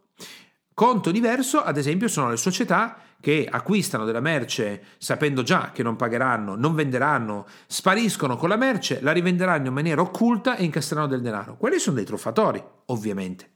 Conto 0.75 1.13
diverso, 1.13 1.63
ad 1.63 1.79
esempio, 1.79 2.09
sono 2.09 2.29
le 2.29 2.37
società 2.37 2.99
che 3.25 3.49
acquistano 3.51 4.05
della 4.05 4.21
merce 4.21 4.83
sapendo 4.99 5.43
già 5.43 5.71
che 5.73 5.83
non 5.83 5.97
pagheranno, 5.97 6.57
non 6.57 6.75
venderanno, 6.75 7.47
spariscono 7.67 8.37
con 8.37 8.51
la 8.51 8.57
merce, 8.57 9.01
la 9.01 9.13
rivenderanno 9.13 9.69
in 9.69 9.73
maniera 9.73 10.03
occulta 10.03 10.57
e 10.57 10.65
incasseranno 10.65 11.07
del 11.07 11.23
denaro. 11.23 11.57
Quelli 11.57 11.79
sono 11.79 11.97
dei 11.97 12.05
truffatori, 12.05 12.63
ovviamente. 12.87 13.49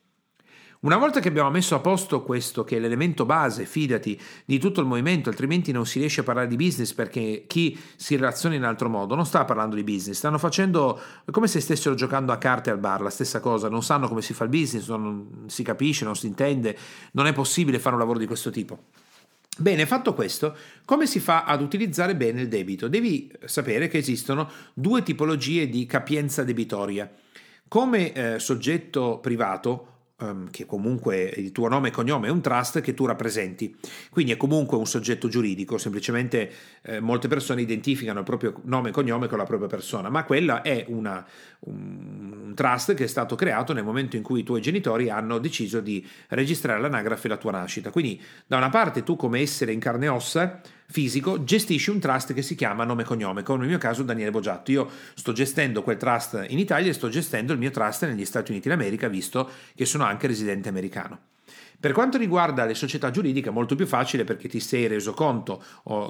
Una 0.81 0.97
volta 0.97 1.21
che 1.21 1.29
abbiamo 1.29 1.51
messo 1.51 1.75
a 1.75 1.81
posto 1.81 2.23
questo, 2.23 2.65
che 2.65 2.77
è 2.77 2.81
l'elemento 2.81 3.27
base, 3.27 3.67
fidati, 3.67 4.19
di 4.47 4.59
tutto 4.59 4.81
il 4.81 4.87
movimento, 4.87 5.29
altrimenti 5.29 5.71
non 5.71 5.85
si 5.85 5.99
riesce 5.99 6.23
a 6.23 6.25
parlare 6.25 6.47
di 6.47 6.57
business 6.57 6.95
perché 6.95 7.45
chi 7.47 7.79
si 7.97 8.17
relaziona 8.17 8.55
in 8.55 8.65
altro 8.65 8.89
modo 8.89 9.15
non 9.15 9.27
sta 9.27 9.45
parlando 9.45 9.75
di 9.75 9.85
business, 9.85 10.17
stanno 10.17 10.39
facendo 10.39 10.99
come 11.31 11.47
se 11.47 11.61
stessero 11.61 11.95
giocando 11.95 12.33
a 12.33 12.39
carte 12.39 12.71
al 12.71 12.79
bar, 12.79 13.03
la 13.03 13.11
stessa 13.11 13.41
cosa, 13.41 13.69
non 13.69 13.83
sanno 13.83 14.09
come 14.09 14.23
si 14.23 14.33
fa 14.33 14.45
il 14.45 14.51
business, 14.51 14.89
non 14.89 15.45
si 15.49 15.63
capisce, 15.63 16.07
non 16.07 16.17
si 16.17 16.27
intende, 16.27 16.75
non 17.13 17.27
è 17.27 17.35
possibile 17.35 17.79
fare 17.79 17.97
un 17.97 18.01
lavoro 18.01 18.19
di 18.19 18.27
questo 18.27 18.49
tipo. 18.49 18.85
Bene, 19.61 19.87
fatto 19.87 20.15
questo, 20.15 20.57
come 20.85 21.07
si 21.07 21.19
fa 21.19 21.43
ad 21.43 21.61
utilizzare 21.61 22.15
bene 22.15 22.43
il 22.43 22.49
debito? 22.49 22.87
Devi 22.87 23.29
sapere 23.45 23.89
che 23.89 23.99
esistono 23.99 24.49
due 24.73 25.03
tipologie 25.03 25.69
di 25.69 25.85
capienza 25.85 26.45
debitoria. 26.45 27.11
Come 27.67 28.13
eh, 28.13 28.39
soggetto 28.39 29.19
privato 29.21 29.98
um, 30.21 30.51
che 30.51 30.67
comunque 30.67 31.23
il 31.37 31.53
tuo 31.53 31.69
nome 31.69 31.89
e 31.89 31.91
cognome 31.91 32.29
è 32.29 32.31
un 32.31 32.41
trust 32.41 32.81
che 32.81 32.95
tu 32.95 33.07
rappresenti. 33.07 33.77
Quindi 34.11 34.33
è 34.33 34.37
comunque 34.37 34.77
un 34.77 34.87
soggetto 34.87 35.29
giuridico, 35.29 35.79
semplicemente 35.79 36.53
eh, 36.83 37.01
molte 37.01 37.29
persone 37.29 37.63
identificano 37.63 38.21
il 38.21 38.25
proprio 38.25 38.55
nome 38.65 38.91
e 38.91 38.93
cognome 38.93 39.29
con 39.29 39.39
la 39.39 39.45
propria 39.45 39.69
persona, 39.69 40.09
ma 40.09 40.25
quella 40.25 40.63
è 40.63 40.85
una, 40.89 41.25
un, 41.61 42.33
un 42.47 42.55
trust 42.55 42.95
che 42.95 43.05
è 43.05 43.09
stato 43.09 43.35
creato 43.35 43.73
nel 43.73 43.85
momento 43.85 44.17
in 44.17 44.23
cui 44.23 44.41
i 44.41 44.45
tuoi 44.45 44.61
genitori 44.61 45.11
hanno 45.11 45.39
deciso 45.39 45.81
di 45.81 46.07
registrare 46.29 46.81
l'anagrafe 46.81 47.29
la 47.29 47.37
tua 47.37 47.53
nascita. 47.53 47.91
Quindi 47.91 48.21
da 48.47 48.57
una 48.57 48.71
parte 48.71 49.03
tu 49.03 49.17
come 49.17 49.41
essere 49.41 49.73
in 49.73 49.81
carne 49.81 50.07
e 50.07 50.09
ossa 50.09 50.61
fisico 50.91 51.45
gestisci 51.45 51.91
un 51.91 52.01
trust 52.01 52.33
che 52.33 52.43
si 52.43 52.55
chiama 52.55 52.85
nome 52.85 53.03
e 53.03 53.05
cognome, 53.05 53.43
come 53.43 53.59
nel 53.61 53.69
mio 53.69 53.79
caso 53.79 54.03
Daniele 54.03 54.31
Boggiatto. 54.31 54.71
Io 54.71 54.89
sto 55.15 55.33
gestendo 55.33 55.83
quel 55.83 55.99
trust 55.99 56.47
in 56.49 56.59
Italia 56.59 56.91
e 56.91 56.95
sto 56.95 57.09
gestendo 57.09 57.53
il 57.53 57.59
mio 57.59 57.71
trust 57.71 58.07
negli 58.07 58.25
Stati 58.25 58.51
Uniti 58.51 58.69
d'America, 58.69 59.09
visto 59.09 59.51
che 59.75 59.85
sono 59.85 60.05
anche 60.05 60.27
residente 60.27 60.69
americano. 60.69 61.19
Per 61.81 61.93
quanto 61.93 62.19
riguarda 62.19 62.65
le 62.65 62.75
società 62.75 63.13
giuridiche 63.13 63.51
è 63.51 63.53
molto 63.53 63.77
più 63.77 63.87
facile 63.87 64.25
perché 64.25 64.49
ti 64.49 64.59
sei 64.59 64.89
reso 64.89 65.13
conto 65.13 65.63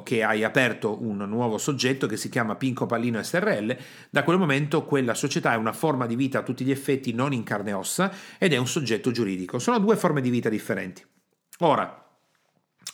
che 0.02 0.22
hai 0.22 0.42
aperto 0.42 1.02
un 1.02 1.18
nuovo 1.28 1.58
soggetto 1.58 2.06
che 2.06 2.16
si 2.16 2.30
chiama 2.30 2.54
Pinco 2.54 2.86
Pallino 2.86 3.22
SRL, 3.22 3.76
da 4.08 4.22
quel 4.22 4.38
momento 4.38 4.84
quella 4.84 5.12
società 5.12 5.52
è 5.52 5.56
una 5.56 5.74
forma 5.74 6.06
di 6.06 6.16
vita 6.16 6.38
a 6.38 6.42
tutti 6.42 6.64
gli 6.64 6.70
effetti 6.70 7.12
non 7.12 7.34
in 7.34 7.42
carne 7.42 7.70
e 7.70 7.74
ossa 7.74 8.10
ed 8.38 8.54
è 8.54 8.56
un 8.56 8.66
soggetto 8.66 9.10
giuridico. 9.10 9.58
Sono 9.58 9.78
due 9.78 9.96
forme 9.96 10.22
di 10.22 10.30
vita 10.30 10.48
differenti. 10.48 11.04
Ora, 11.58 12.07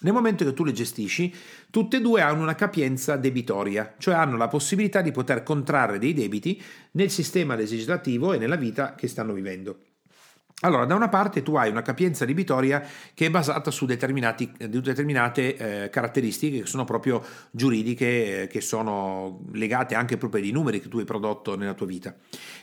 Nel 0.04 0.12
momento 0.12 0.44
che 0.44 0.52
tu 0.52 0.64
le 0.64 0.72
gestisci, 0.72 1.34
tutte 1.70 1.96
e 1.96 2.00
due 2.02 2.20
hanno 2.20 2.42
una 2.42 2.54
capienza 2.54 3.16
debitoria, 3.16 3.94
cioè 3.96 4.14
hanno 4.14 4.36
la 4.36 4.48
possibilità 4.48 5.00
di 5.00 5.10
poter 5.10 5.42
contrarre 5.42 5.98
dei 5.98 6.12
debiti 6.12 6.62
nel 6.92 7.10
sistema 7.10 7.54
legislativo 7.54 8.34
e 8.34 8.38
nella 8.38 8.56
vita 8.56 8.94
che 8.94 9.08
stanno 9.08 9.32
vivendo. 9.32 9.78
Allora, 10.60 10.84
da 10.84 10.94
una 10.94 11.08
parte 11.08 11.42
tu 11.42 11.56
hai 11.56 11.68
una 11.68 11.82
capienza 11.82 12.24
debitoria 12.24 12.86
che 13.12 13.26
è 13.26 13.30
basata 13.30 13.70
su 13.70 13.86
determinate 13.86 15.56
eh, 15.56 15.90
caratteristiche 15.90 16.60
che 16.60 16.66
sono 16.66 16.84
proprio 16.84 17.22
giuridiche, 17.50 18.42
eh, 18.42 18.46
che 18.46 18.60
sono 18.60 19.40
legate 19.52 19.94
anche 19.94 20.16
proprio 20.16 20.42
ai 20.42 20.52
numeri 20.52 20.80
che 20.80 20.88
tu 20.88 20.98
hai 20.98 21.04
prodotto 21.04 21.56
nella 21.56 21.74
tua 21.74 21.86
vita. 21.86 22.14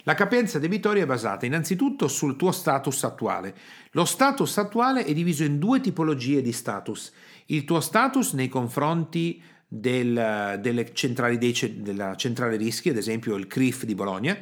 La 0.04 0.14
capienza 0.14 0.58
debitoria 0.58 1.04
è 1.04 1.06
basata 1.06 1.46
innanzitutto 1.46 2.08
sul 2.08 2.38
tuo 2.38 2.52
status 2.52 3.04
attuale. 3.04 3.54
Lo 3.92 4.06
status 4.06 4.58
attuale 4.58 5.04
è 5.04 5.14
diviso 5.14 5.44
in 5.44 5.60
due 5.60 5.80
tipologie 5.82 6.42
di 6.42 6.54
status. 6.54 7.12
Il 7.48 7.66
tuo 7.66 7.80
status 7.80 8.34
nei 8.34 8.50
confronti 8.50 9.42
del, 9.68 10.60
delle 10.60 10.94
centrali 10.94 11.38
dei, 11.38 11.56
della 11.78 12.16
centrale 12.16 12.58
rischi, 12.58 12.90
ad 12.90 12.98
esempio 12.98 13.36
il 13.36 13.48
CRIF 13.48 13.86
di 13.86 13.96
Bologna, 13.96 14.38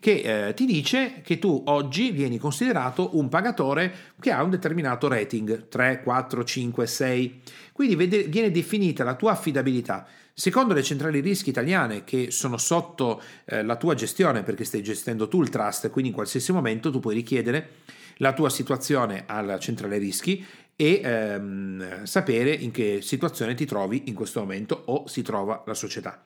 che 0.00 0.48
eh, 0.48 0.54
ti 0.54 0.64
dice 0.64 1.20
che 1.22 1.38
tu 1.40 1.62
oggi 1.66 2.12
vieni 2.12 2.38
considerato 2.38 3.16
un 3.18 3.28
pagatore 3.28 3.92
che 4.20 4.30
ha 4.30 4.42
un 4.42 4.50
determinato 4.50 5.08
rating, 5.08 5.68
3, 5.68 6.02
4, 6.02 6.44
5, 6.44 6.86
6. 6.86 7.40
Quindi 7.72 7.96
vede, 7.96 8.22
viene 8.24 8.52
definita 8.52 9.02
la 9.02 9.16
tua 9.16 9.32
affidabilità. 9.32 10.06
Secondo 10.32 10.72
le 10.72 10.84
centrali 10.84 11.18
rischi 11.18 11.48
italiane 11.48 12.04
che 12.04 12.30
sono 12.30 12.58
sotto 12.58 13.20
eh, 13.44 13.64
la 13.64 13.74
tua 13.74 13.94
gestione 13.94 14.44
perché 14.44 14.62
stai 14.62 14.84
gestendo 14.84 15.26
tu 15.26 15.42
il 15.42 15.48
trust, 15.48 15.90
quindi 15.90 16.10
in 16.10 16.14
qualsiasi 16.14 16.52
momento 16.52 16.92
tu 16.92 17.00
puoi 17.00 17.14
richiedere 17.14 17.70
la 18.18 18.32
tua 18.32 18.50
situazione 18.50 19.24
alla 19.26 19.58
centrale 19.58 19.98
rischi 19.98 20.44
e 20.76 21.00
ehm, 21.02 22.04
sapere 22.04 22.52
in 22.52 22.70
che 22.70 23.00
situazione 23.02 23.54
ti 23.54 23.66
trovi 23.66 24.04
in 24.06 24.14
questo 24.14 24.38
momento 24.40 24.82
o 24.86 25.08
si 25.08 25.22
trova 25.22 25.64
la 25.66 25.74
società. 25.74 26.22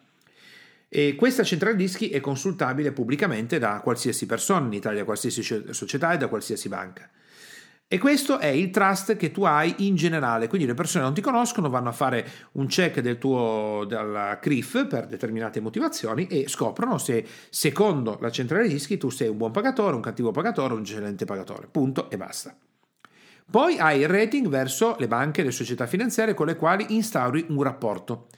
E 0.88 1.14
questa 1.14 1.42
centrale 1.42 1.76
rischi 1.76 2.10
è 2.10 2.20
consultabile 2.20 2.92
pubblicamente 2.92 3.58
da 3.58 3.80
qualsiasi 3.80 4.26
persona 4.26 4.66
in 4.66 4.74
Italia, 4.74 5.04
qualsiasi 5.04 5.42
società 5.70 6.12
e 6.12 6.18
da 6.18 6.28
qualsiasi 6.28 6.68
banca. 6.68 7.08
E 7.92 7.98
questo 7.98 8.38
è 8.38 8.46
il 8.46 8.70
trust 8.70 9.16
che 9.16 9.30
tu 9.32 9.42
hai 9.42 9.74
in 9.86 9.96
generale, 9.96 10.48
quindi 10.48 10.66
le 10.66 10.72
persone 10.72 11.04
non 11.04 11.12
ti 11.12 11.20
conoscono, 11.20 11.68
vanno 11.68 11.90
a 11.90 11.92
fare 11.92 12.26
un 12.52 12.66
check 12.66 13.00
del 13.00 13.18
tuo 13.18 13.84
dalla 13.86 14.38
CRIF 14.40 14.86
per 14.86 15.06
determinate 15.06 15.60
motivazioni 15.60 16.26
e 16.26 16.48
scoprono 16.48 16.96
se 16.96 17.22
secondo 17.50 18.16
la 18.22 18.30
centrale 18.30 18.66
rischi 18.66 18.96
tu 18.96 19.10
sei 19.10 19.28
un 19.28 19.36
buon 19.36 19.50
pagatore, 19.50 19.94
un 19.94 20.00
cattivo 20.00 20.30
pagatore, 20.30 20.72
un 20.72 20.80
eccellente 20.80 21.26
pagatore. 21.26 21.68
Punto 21.70 22.08
e 22.08 22.16
basta. 22.16 22.56
Poi 23.50 23.76
hai 23.76 24.00
il 24.00 24.08
rating 24.08 24.48
verso 24.48 24.96
le 24.98 25.06
banche 25.06 25.42
e 25.42 25.44
le 25.44 25.50
società 25.50 25.86
finanziarie 25.86 26.32
con 26.32 26.46
le 26.46 26.56
quali 26.56 26.94
instauri 26.94 27.44
un 27.50 27.62
rapporto. 27.62 28.28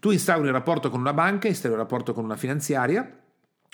Tu 0.00 0.12
instauri 0.12 0.46
un 0.46 0.52
rapporto 0.54 0.88
con 0.88 1.00
una 1.00 1.12
banca, 1.12 1.46
instauri 1.46 1.76
un 1.76 1.82
rapporto 1.82 2.14
con 2.14 2.24
una 2.24 2.36
finanziaria, 2.36 3.06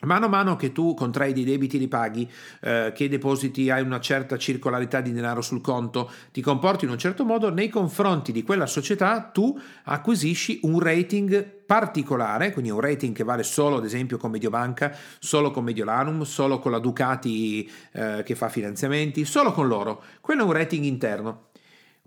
Mano 0.02 0.26
a 0.26 0.28
mano 0.28 0.56
che 0.56 0.72
tu 0.72 0.94
contrai 0.94 1.34
dei 1.34 1.44
debiti 1.44 1.78
li 1.78 1.88
paghi, 1.88 2.30
eh, 2.60 2.92
che 2.94 3.08
depositi 3.08 3.68
hai 3.68 3.82
una 3.82 4.00
certa 4.00 4.38
circolarità 4.38 5.02
di 5.02 5.12
denaro 5.12 5.42
sul 5.42 5.60
conto, 5.60 6.10
ti 6.32 6.40
comporti 6.40 6.86
in 6.86 6.90
un 6.90 6.98
certo 6.98 7.24
modo, 7.24 7.52
nei 7.52 7.68
confronti 7.68 8.32
di 8.32 8.42
quella 8.42 8.66
società 8.66 9.20
tu 9.20 9.58
acquisisci 9.84 10.60
un 10.62 10.80
rating 10.80 11.58
particolare, 11.66 12.52
quindi 12.52 12.70
un 12.70 12.80
rating 12.80 13.14
che 13.14 13.24
vale 13.24 13.42
solo 13.42 13.76
ad 13.76 13.84
esempio 13.84 14.16
con 14.16 14.30
Mediobanca, 14.30 14.96
solo 15.18 15.50
con 15.50 15.64
Mediolanum, 15.64 16.22
solo 16.22 16.58
con 16.58 16.72
la 16.72 16.78
Ducati 16.78 17.70
eh, 17.92 18.22
che 18.24 18.34
fa 18.34 18.48
finanziamenti, 18.48 19.24
solo 19.26 19.52
con 19.52 19.68
loro. 19.68 20.02
Quello 20.20 20.42
è 20.42 20.46
un 20.46 20.52
rating 20.52 20.84
interno. 20.84 21.49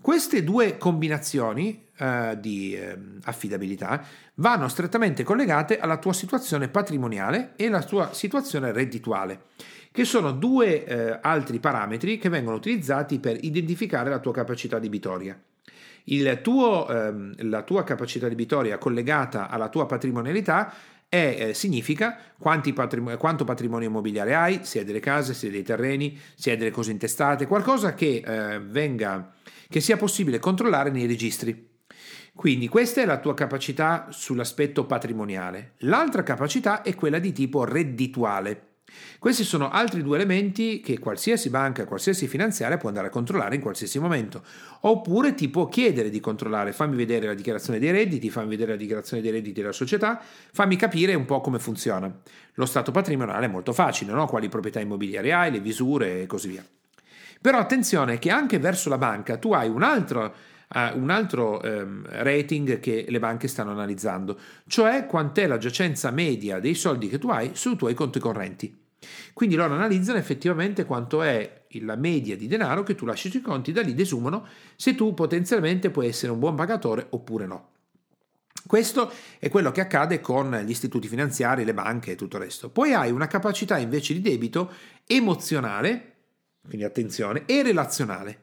Queste 0.04 0.44
due 0.44 0.76
combinazioni 0.76 1.86
eh, 1.96 2.36
di 2.38 2.74
eh, 2.74 2.94
affidabilità 3.22 4.04
vanno 4.34 4.68
strettamente 4.68 5.22
collegate 5.22 5.78
alla 5.78 5.96
tua 5.96 6.12
situazione 6.12 6.68
patrimoniale 6.68 7.54
e 7.56 7.68
alla 7.68 7.82
tua 7.82 8.12
situazione 8.12 8.70
reddituale, 8.70 9.44
che 9.90 10.04
sono 10.04 10.32
due 10.32 10.84
eh, 10.84 11.18
altri 11.22 11.58
parametri 11.58 12.18
che 12.18 12.28
vengono 12.28 12.56
utilizzati 12.56 13.18
per 13.18 13.38
identificare 13.44 14.10
la 14.10 14.18
tua 14.18 14.34
capacità 14.34 14.78
debitoria. 14.78 15.40
Tuo, 16.42 16.86
ehm, 16.86 17.48
la 17.48 17.62
tua 17.62 17.82
capacità 17.82 18.28
debitoria 18.28 18.76
collegata 18.76 19.48
alla 19.48 19.70
tua 19.70 19.86
patrimonialità 19.86 20.70
è, 21.08 21.36
eh, 21.38 21.54
significa 21.54 22.18
patrim- 22.74 23.16
quanto 23.16 23.44
patrimonio 23.44 23.88
immobiliare 23.88 24.34
hai, 24.34 24.60
sia 24.64 24.84
delle 24.84 25.00
case, 25.00 25.32
sia 25.32 25.50
dei 25.50 25.62
terreni, 25.62 26.20
sia 26.34 26.58
delle 26.58 26.70
cose 26.70 26.90
intestate, 26.90 27.46
qualcosa 27.46 27.94
che 27.94 28.22
eh, 28.22 28.60
venga 28.60 29.32
che 29.74 29.80
sia 29.80 29.96
possibile 29.96 30.38
controllare 30.38 30.88
nei 30.88 31.04
registri. 31.04 31.70
Quindi 32.32 32.68
questa 32.68 33.00
è 33.00 33.04
la 33.04 33.18
tua 33.18 33.34
capacità 33.34 34.06
sull'aspetto 34.08 34.86
patrimoniale. 34.86 35.72
L'altra 35.78 36.22
capacità 36.22 36.82
è 36.82 36.94
quella 36.94 37.18
di 37.18 37.32
tipo 37.32 37.64
reddituale. 37.64 38.74
Questi 39.18 39.42
sono 39.42 39.70
altri 39.70 40.04
due 40.04 40.14
elementi 40.14 40.78
che 40.78 41.00
qualsiasi 41.00 41.50
banca, 41.50 41.86
qualsiasi 41.86 42.28
finanziaria 42.28 42.76
può 42.76 42.86
andare 42.88 43.08
a 43.08 43.10
controllare 43.10 43.56
in 43.56 43.60
qualsiasi 43.60 43.98
momento. 43.98 44.44
Oppure 44.82 45.34
ti 45.34 45.48
può 45.48 45.66
chiedere 45.66 46.08
di 46.08 46.20
controllare, 46.20 46.72
fammi 46.72 46.94
vedere 46.94 47.26
la 47.26 47.34
dichiarazione 47.34 47.80
dei 47.80 47.90
redditi, 47.90 48.30
fammi 48.30 48.50
vedere 48.50 48.70
la 48.70 48.78
dichiarazione 48.78 49.24
dei 49.24 49.32
redditi 49.32 49.60
della 49.60 49.72
società, 49.72 50.22
fammi 50.52 50.76
capire 50.76 51.14
un 51.14 51.24
po' 51.24 51.40
come 51.40 51.58
funziona. 51.58 52.16
Lo 52.52 52.66
stato 52.66 52.92
patrimoniale 52.92 53.46
è 53.46 53.48
molto 53.48 53.72
facile, 53.72 54.12
no? 54.12 54.26
quali 54.26 54.48
proprietà 54.48 54.78
immobiliari 54.78 55.32
hai, 55.32 55.50
le 55.50 55.58
visure 55.58 56.22
e 56.22 56.26
così 56.26 56.48
via. 56.50 56.64
Però 57.44 57.58
attenzione 57.58 58.18
che 58.18 58.30
anche 58.30 58.58
verso 58.58 58.88
la 58.88 58.96
banca 58.96 59.36
tu 59.36 59.52
hai 59.52 59.68
un 59.68 59.82
altro, 59.82 60.34
uh, 60.74 60.98
un 60.98 61.10
altro 61.10 61.60
um, 61.62 62.02
rating 62.08 62.80
che 62.80 63.04
le 63.06 63.18
banche 63.18 63.48
stanno 63.48 63.72
analizzando, 63.72 64.38
cioè 64.66 65.04
quant'è 65.04 65.46
la 65.46 65.58
giacenza 65.58 66.10
media 66.10 66.58
dei 66.58 66.72
soldi 66.72 67.06
che 67.06 67.18
tu 67.18 67.28
hai 67.28 67.50
sui 67.52 67.76
tuoi 67.76 67.92
conti 67.92 68.18
correnti. 68.18 68.74
Quindi 69.34 69.56
loro 69.56 69.74
analizzano 69.74 70.16
effettivamente 70.16 70.86
quanto 70.86 71.20
è 71.20 71.66
la 71.82 71.96
media 71.96 72.34
di 72.34 72.46
denaro 72.46 72.82
che 72.82 72.94
tu 72.94 73.04
lasci 73.04 73.28
sui 73.28 73.42
conti, 73.42 73.72
da 73.72 73.82
lì 73.82 73.92
desumono 73.92 74.46
se 74.74 74.94
tu 74.94 75.12
potenzialmente 75.12 75.90
puoi 75.90 76.06
essere 76.06 76.32
un 76.32 76.38
buon 76.38 76.54
pagatore 76.54 77.08
oppure 77.10 77.44
no. 77.44 77.68
Questo 78.66 79.12
è 79.38 79.50
quello 79.50 79.70
che 79.70 79.82
accade 79.82 80.22
con 80.22 80.62
gli 80.64 80.70
istituti 80.70 81.08
finanziari, 81.08 81.66
le 81.66 81.74
banche 81.74 82.12
e 82.12 82.16
tutto 82.16 82.38
il 82.38 82.44
resto. 82.44 82.70
Poi 82.70 82.94
hai 82.94 83.10
una 83.10 83.26
capacità 83.26 83.76
invece 83.76 84.14
di 84.14 84.22
debito 84.22 84.70
emozionale, 85.06 86.13
quindi 86.66 86.84
attenzione, 86.84 87.44
e 87.46 87.62
relazionale. 87.62 88.42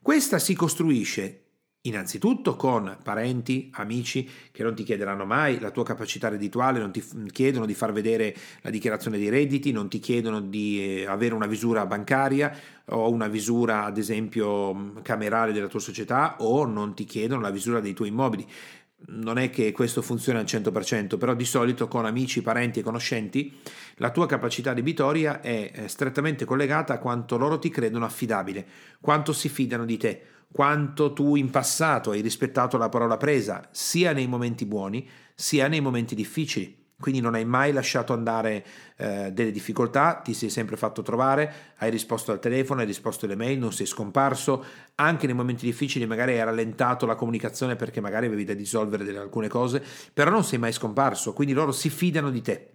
Questa 0.00 0.38
si 0.38 0.54
costruisce 0.54 1.44
innanzitutto 1.86 2.56
con 2.56 2.96
parenti, 3.02 3.70
amici 3.74 4.28
che 4.50 4.62
non 4.62 4.74
ti 4.74 4.84
chiederanno 4.84 5.26
mai 5.26 5.60
la 5.60 5.70
tua 5.70 5.84
capacità 5.84 6.28
reddituale, 6.28 6.78
non 6.78 6.92
ti 6.92 7.02
chiedono 7.30 7.66
di 7.66 7.74
far 7.74 7.92
vedere 7.92 8.34
la 8.62 8.70
dichiarazione 8.70 9.18
dei 9.18 9.28
redditi, 9.28 9.70
non 9.70 9.88
ti 9.88 9.98
chiedono 9.98 10.40
di 10.40 11.00
eh, 11.00 11.06
avere 11.06 11.34
una 11.34 11.46
visura 11.46 11.84
bancaria 11.84 12.56
o 12.86 13.10
una 13.10 13.28
visura 13.28 13.84
ad 13.84 13.98
esempio 13.98 15.00
camerale 15.02 15.52
della 15.52 15.68
tua 15.68 15.80
società 15.80 16.36
o 16.38 16.64
non 16.64 16.94
ti 16.94 17.04
chiedono 17.04 17.40
la 17.40 17.50
visura 17.50 17.80
dei 17.80 17.92
tuoi 17.92 18.08
immobili 18.08 18.46
non 19.06 19.38
è 19.38 19.50
che 19.50 19.72
questo 19.72 20.02
funziona 20.02 20.38
al 20.38 20.44
100%, 20.44 21.18
però 21.18 21.34
di 21.34 21.44
solito 21.44 21.88
con 21.88 22.06
amici, 22.06 22.42
parenti 22.42 22.80
e 22.80 22.82
conoscenti 22.82 23.58
la 23.96 24.10
tua 24.10 24.26
capacità 24.26 24.72
debitoria 24.72 25.40
è 25.40 25.84
strettamente 25.86 26.44
collegata 26.44 26.94
a 26.94 26.98
quanto 26.98 27.36
loro 27.36 27.58
ti 27.58 27.68
credono 27.68 28.04
affidabile, 28.04 28.66
quanto 29.00 29.32
si 29.32 29.48
fidano 29.48 29.84
di 29.84 29.96
te, 29.96 30.22
quanto 30.50 31.12
tu 31.12 31.36
in 31.36 31.50
passato 31.50 32.12
hai 32.12 32.20
rispettato 32.20 32.76
la 32.78 32.88
parola 32.88 33.16
presa, 33.16 33.68
sia 33.72 34.12
nei 34.12 34.26
momenti 34.26 34.66
buoni, 34.66 35.08
sia 35.34 35.68
nei 35.68 35.80
momenti 35.80 36.14
difficili 36.14 36.82
quindi 37.00 37.20
non 37.20 37.34
hai 37.34 37.44
mai 37.44 37.72
lasciato 37.72 38.12
andare 38.12 38.64
eh, 38.96 39.30
delle 39.32 39.50
difficoltà, 39.50 40.20
ti 40.22 40.32
sei 40.32 40.48
sempre 40.48 40.76
fatto 40.76 41.02
trovare, 41.02 41.74
hai 41.78 41.90
risposto 41.90 42.32
al 42.32 42.38
telefono, 42.38 42.80
hai 42.80 42.86
risposto 42.86 43.26
alle 43.26 43.36
mail, 43.36 43.58
non 43.58 43.72
sei 43.72 43.86
scomparso, 43.86 44.64
anche 44.96 45.26
nei 45.26 45.34
momenti 45.34 45.66
difficili 45.66 46.06
magari 46.06 46.32
hai 46.32 46.44
rallentato 46.44 47.06
la 47.06 47.16
comunicazione 47.16 47.76
perché 47.76 48.00
magari 48.00 48.26
avevi 48.26 48.44
da 48.44 48.54
risolvere 48.54 49.16
alcune 49.16 49.48
cose, 49.48 49.82
però 50.12 50.30
non 50.30 50.44
sei 50.44 50.58
mai 50.58 50.72
scomparso, 50.72 51.32
quindi 51.32 51.52
loro 51.52 51.72
si 51.72 51.90
fidano 51.90 52.30
di 52.30 52.40
te. 52.40 52.73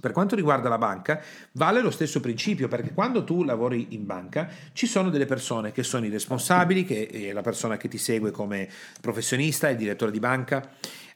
Per 0.00 0.12
quanto 0.12 0.34
riguarda 0.34 0.68
la 0.68 0.78
banca, 0.78 1.20
vale 1.52 1.80
lo 1.80 1.90
stesso 1.90 2.20
principio, 2.20 2.68
perché 2.68 2.92
quando 2.92 3.24
tu 3.24 3.44
lavori 3.44 3.88
in 3.90 4.04
banca 4.04 4.48
ci 4.72 4.86
sono 4.86 5.08
delle 5.08 5.24
persone 5.24 5.72
che 5.72 5.82
sono 5.82 6.04
i 6.04 6.10
responsabili, 6.10 6.84
che 6.84 7.06
è 7.06 7.32
la 7.32 7.42
persona 7.42 7.76
che 7.76 7.88
ti 7.88 7.98
segue 7.98 8.30
come 8.30 8.68
professionista, 9.00 9.68
il 9.68 9.76
direttore 9.76 10.10
di 10.10 10.18
banca, 10.18 10.68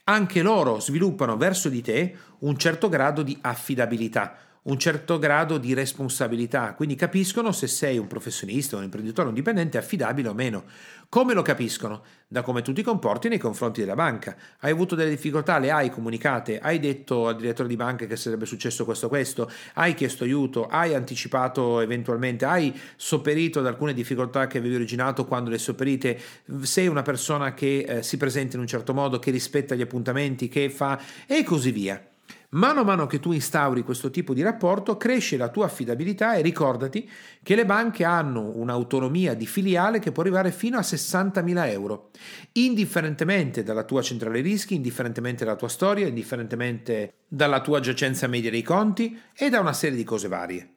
anche 0.05 0.41
loro 0.41 0.79
sviluppano 0.79 1.37
verso 1.37 1.69
di 1.69 1.81
te 1.81 2.15
un 2.39 2.57
certo 2.57 2.89
grado 2.89 3.21
di 3.21 3.37
affidabilità, 3.41 4.35
un 4.69 4.77
certo 4.77 5.17
grado 5.17 5.57
di 5.57 5.73
responsabilità, 5.73 6.73
quindi 6.75 6.93
capiscono 6.93 7.51
se 7.51 7.65
sei 7.65 7.97
un 7.97 8.05
professionista, 8.07 8.77
un 8.77 8.83
imprenditore, 8.83 9.27
un 9.27 9.33
dipendente 9.33 9.77
affidabile 9.79 10.29
o 10.29 10.33
meno. 10.33 10.63
Come 11.09 11.33
lo 11.33 11.41
capiscono? 11.41 12.03
Da 12.27 12.43
come 12.43 12.61
tu 12.61 12.71
ti 12.71 12.83
comporti 12.83 13.29
nei 13.29 13.39
confronti 13.39 13.79
della 13.79 13.95
banca. 13.95 14.35
Hai 14.59 14.69
avuto 14.69 14.93
delle 14.93 15.09
difficoltà, 15.09 15.57
le 15.57 15.71
hai 15.71 15.89
comunicate, 15.89 16.59
hai 16.59 16.79
detto 16.79 17.27
al 17.27 17.35
direttore 17.35 17.67
di 17.67 17.75
banca 17.75 18.05
che 18.05 18.15
sarebbe 18.15 18.45
successo 18.45 18.85
questo 18.85 19.09
questo, 19.09 19.51
hai 19.73 19.95
chiesto 19.95 20.23
aiuto, 20.23 20.67
hai 20.67 20.93
anticipato 20.93 21.79
eventualmente, 21.79 22.45
hai 22.45 22.79
sopperito 22.95 23.57
ad 23.59 23.65
alcune 23.65 23.95
difficoltà 23.95 24.45
che 24.45 24.59
avevi 24.59 24.75
originato 24.75 25.25
quando 25.25 25.49
le 25.49 25.57
sopperite, 25.57 26.19
sei 26.61 26.85
una 26.85 27.01
persona 27.01 27.55
che 27.55 27.79
eh, 27.79 28.03
si 28.03 28.17
presenta 28.17 28.55
in 28.57 28.61
un 28.61 28.67
certo 28.67 28.93
modo, 28.93 29.17
che 29.17 29.31
rispetta 29.31 29.73
gli 29.73 29.81
appuntamenti, 29.81 30.47
che 30.47 30.69
fa 30.69 31.01
e 31.25 31.43
così 31.43 31.71
via. 31.71 32.08
Mano 32.51 32.79
a 32.79 32.83
mano 32.83 33.05
che 33.05 33.19
tu 33.19 33.31
instauri 33.31 33.83
questo 33.83 34.09
tipo 34.09 34.33
di 34.33 34.41
rapporto, 34.41 34.97
cresce 34.97 35.37
la 35.37 35.49
tua 35.49 35.65
affidabilità 35.65 36.33
e 36.33 36.41
ricordati 36.41 37.07
che 37.43 37.53
le 37.53 37.63
banche 37.63 38.03
hanno 38.03 38.51
un'autonomia 38.55 39.35
di 39.35 39.45
filiale 39.45 39.99
che 39.99 40.11
può 40.11 40.23
arrivare 40.23 40.51
fino 40.51 40.79
a 40.79 40.81
60.000 40.81 41.69
euro, 41.69 42.09
indifferentemente 42.53 43.61
dalla 43.61 43.83
tua 43.83 44.01
centrale 44.01 44.41
rischi, 44.41 44.73
indifferentemente 44.73 45.45
dalla 45.45 45.57
tua 45.57 45.69
storia, 45.69 46.07
indifferentemente 46.07 47.17
dalla 47.27 47.61
tua 47.61 47.81
giacenza 47.81 48.25
media 48.25 48.49
dei 48.49 48.63
conti 48.63 49.15
e 49.35 49.49
da 49.49 49.59
una 49.59 49.73
serie 49.73 49.97
di 49.97 50.03
cose 50.03 50.27
varie. 50.27 50.73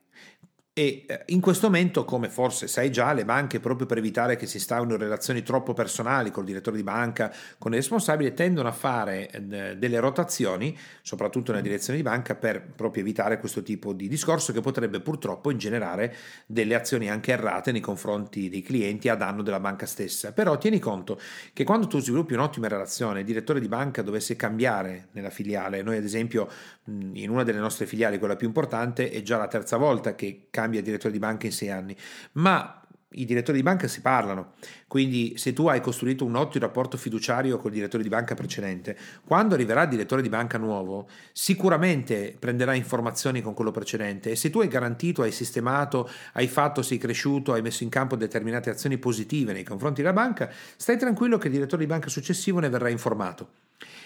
E 0.75 1.05
eh, 1.07 1.25
in 1.27 1.43
questo 1.43 1.67
momento, 1.67 2.07
come 2.07 2.31
forse 2.31 2.67
sai 2.67 2.91
già, 2.91 3.13
le 3.13 3.27
banche, 3.27 3.61
proprio 3.61 3.85
per 3.85 3.99
evitare 3.99 4.37
che 4.37 4.47
si 4.47 4.57
instaurino 4.57 4.97
relazioni 4.97 5.43
troppo 5.43 5.75
personali 5.75 6.31
col 6.31 6.47
direttore 6.47 6.79
di 6.79 6.83
banca, 6.83 7.31
con 7.59 7.73
il 7.73 7.77
responsabile, 7.77 8.33
tendono 8.33 8.69
a 8.69 8.73
fare 8.73 9.29
eh, 9.29 9.77
delle 9.77 10.01
rotazioni, 10.01 10.75
soprattutto 11.03 11.51
nella 11.51 11.63
direzione 11.63 11.99
di 11.99 12.03
banca, 12.03 12.37
per 12.37 12.63
proprio 12.63 13.03
evitare 13.03 13.39
questo 13.39 13.63
tipo 13.63 13.93
di 13.93 14.09
discorso 14.09 14.55
che 14.55 14.63
potrebbe 14.63 15.01
purtroppo 15.01 15.51
ingenerare 15.51 16.17
delle 16.47 16.75
azioni 16.75 17.11
anche 17.11 17.33
errate 17.33 17.71
nei 17.71 17.83
confronti 17.83 18.49
dei 18.49 18.63
clienti 18.63 19.11
a 19.11 19.15
danno 19.15 19.43
della 19.43 19.61
banca 19.61 19.85
stessa. 19.85 20.33
Però 20.33 20.57
tieni 20.57 20.79
conto 20.79 21.21
che 21.53 21.65
quando 21.65 21.87
tu 21.87 22.01
sviluppi 22.01 22.33
un'ottima 22.33 22.69
relazione, 22.69 23.21
il 23.21 23.27
direttore 23.27 23.61
di 23.61 23.69
banca 23.69 24.01
dovesse 24.01 24.37
cambiare 24.37 25.09
nella 25.13 25.29
filiale, 25.29 25.83
noi 25.83 25.99
ad 25.99 26.05
esempio 26.05 26.49
in 26.87 27.31
una 27.31 27.45
delle 27.45 27.59
nostre 27.59 27.87
filiali, 27.87 28.19
quella 28.19 28.37
più 28.37 28.47
importante, 28.47 29.11
è 29.11 29.23
già 29.23 29.37
la 29.37 29.49
terza 29.49 29.77
volta 29.77 30.15
che 30.15 30.49
cambia 30.51 30.83
direttore 30.83 31.13
di 31.13 31.19
banca 31.19 31.47
in 31.47 31.53
sei 31.53 31.71
anni, 31.71 31.97
ma 32.33 32.82
i 33.15 33.25
direttori 33.25 33.59
di 33.59 33.63
banca 33.63 33.89
si 33.89 34.01
parlano, 34.01 34.53
quindi 34.87 35.35
se 35.37 35.53
tu 35.53 35.67
hai 35.67 35.81
costruito 35.81 36.25
un 36.25 36.37
ottimo 36.37 36.65
rapporto 36.65 36.97
fiduciario 36.97 37.59
col 37.59 37.71
direttore 37.71 38.03
di 38.03 38.09
banca 38.09 38.35
precedente, 38.35 38.97
quando 39.25 39.55
arriverà 39.55 39.83
il 39.83 39.89
direttore 39.89 40.23
di 40.23 40.29
banca 40.29 40.59
nuovo, 40.59 41.09
sicuramente 41.33 42.37
prenderà 42.39 42.75
informazioni 42.75 43.41
con 43.43 43.55
quello 43.55 43.71
precedente 43.71 44.31
e 44.31 44.37
se 44.37 44.51
tu 44.51 44.61
hai 44.61 44.69
garantito, 44.69 45.23
hai 45.23 45.33
sistemato, 45.33 46.09
hai 46.33 46.49
fatto, 46.49 46.83
sei 46.83 46.99
cresciuto, 46.99 47.53
hai 47.53 47.63
messo 47.63 47.83
in 47.83 47.89
campo 47.89 48.17
determinate 48.17 48.71
azioni 48.71 48.99
positive 48.99 49.53
nei 49.53 49.65
confronti 49.65 50.03
della 50.03 50.13
banca, 50.13 50.51
stai 50.77 50.99
tranquillo 50.99 51.39
che 51.39 51.47
il 51.47 51.55
direttore 51.55 51.83
di 51.83 51.89
banca 51.89 52.09
successivo 52.09 52.59
ne 52.59 52.69
verrà 52.69 52.89
informato. 52.89 53.49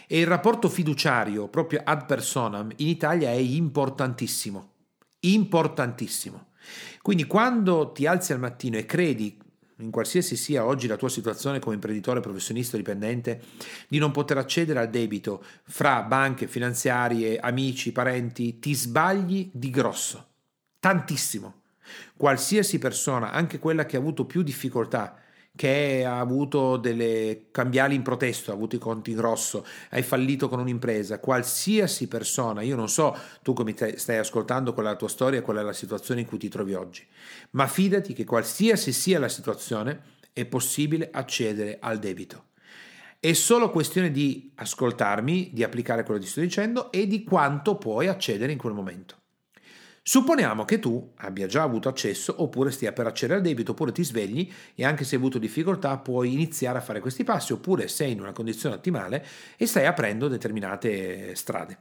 E 0.06 0.20
il 0.20 0.26
rapporto 0.26 0.68
fiduciario, 0.68 1.48
proprio 1.48 1.80
ad 1.84 2.06
personam, 2.06 2.70
in 2.76 2.86
Italia 2.86 3.30
è 3.30 3.34
importantissimo, 3.34 4.70
importantissimo. 5.20 6.46
Quindi 7.02 7.24
quando 7.24 7.92
ti 7.92 8.06
alzi 8.06 8.32
al 8.32 8.38
mattino 8.38 8.76
e 8.76 8.86
credi 8.86 9.38
in 9.78 9.90
qualsiasi 9.90 10.36
sia 10.36 10.64
oggi 10.64 10.86
la 10.86 10.96
tua 10.96 11.10
situazione 11.10 11.58
come 11.58 11.74
imprenditore, 11.74 12.20
professionista 12.20 12.76
dipendente, 12.76 13.42
di 13.88 13.98
non 13.98 14.10
poter 14.10 14.38
accedere 14.38 14.78
al 14.78 14.88
debito 14.88 15.44
fra 15.64 16.02
banche, 16.02 16.46
finanziarie, 16.46 17.38
amici, 17.38 17.92
parenti, 17.92 18.58
ti 18.58 18.74
sbagli 18.74 19.50
di 19.52 19.70
grosso, 19.70 20.28
tantissimo. 20.80 21.62
Qualsiasi 22.16 22.78
persona, 22.78 23.32
anche 23.32 23.58
quella 23.58 23.84
che 23.84 23.96
ha 23.96 24.00
avuto 24.00 24.24
più 24.24 24.42
difficoltà 24.42 25.20
che 25.56 26.04
ha 26.04 26.20
avuto 26.20 26.76
delle 26.76 27.46
cambiali 27.50 27.96
in 27.96 28.02
protesto, 28.02 28.50
ha 28.52 28.54
avuto 28.54 28.76
i 28.76 28.78
conti 28.78 29.10
in 29.10 29.20
rosso, 29.20 29.66
hai 29.90 30.02
fallito 30.02 30.48
con 30.48 30.60
un'impresa, 30.60 31.18
qualsiasi 31.18 32.06
persona, 32.06 32.60
io 32.60 32.76
non 32.76 32.88
so 32.88 33.16
tu 33.42 33.52
come 33.54 33.74
stai 33.96 34.18
ascoltando 34.18 34.72
qual 34.72 34.86
è 34.86 34.90
la 34.90 34.96
tua 34.96 35.08
storia, 35.08 35.42
qual 35.42 35.56
è 35.56 35.62
la 35.62 35.72
situazione 35.72 36.20
in 36.20 36.26
cui 36.26 36.38
ti 36.38 36.48
trovi 36.48 36.74
oggi, 36.74 37.04
ma 37.50 37.66
fidati 37.66 38.12
che 38.12 38.24
qualsiasi 38.24 38.92
sia 38.92 39.18
la 39.18 39.28
situazione 39.28 40.14
è 40.32 40.44
possibile 40.44 41.08
accedere 41.10 41.78
al 41.80 41.98
debito. 41.98 42.44
È 43.18 43.32
solo 43.32 43.70
questione 43.70 44.10
di 44.10 44.52
ascoltarmi, 44.54 45.50
di 45.52 45.64
applicare 45.64 46.04
quello 46.04 46.20
che 46.20 46.26
ti 46.26 46.30
sto 46.30 46.40
dicendo 46.40 46.92
e 46.92 47.06
di 47.06 47.24
quanto 47.24 47.76
puoi 47.76 48.08
accedere 48.08 48.52
in 48.52 48.58
quel 48.58 48.74
momento. 48.74 49.24
Supponiamo 50.08 50.64
che 50.64 50.78
tu 50.78 51.14
abbia 51.16 51.48
già 51.48 51.64
avuto 51.64 51.88
accesso 51.88 52.32
oppure 52.40 52.70
stia 52.70 52.92
per 52.92 53.08
accedere 53.08 53.40
al 53.40 53.44
debito 53.44 53.72
oppure 53.72 53.90
ti 53.90 54.04
svegli 54.04 54.48
e 54.76 54.84
anche 54.84 55.02
se 55.02 55.16
hai 55.16 55.20
avuto 55.20 55.38
difficoltà 55.38 55.98
puoi 55.98 56.32
iniziare 56.32 56.78
a 56.78 56.80
fare 56.80 57.00
questi 57.00 57.24
passi 57.24 57.52
oppure 57.52 57.88
sei 57.88 58.12
in 58.12 58.20
una 58.20 58.30
condizione 58.30 58.76
ottimale 58.76 59.26
e 59.56 59.66
stai 59.66 59.84
aprendo 59.84 60.28
determinate 60.28 61.34
strade. 61.34 61.76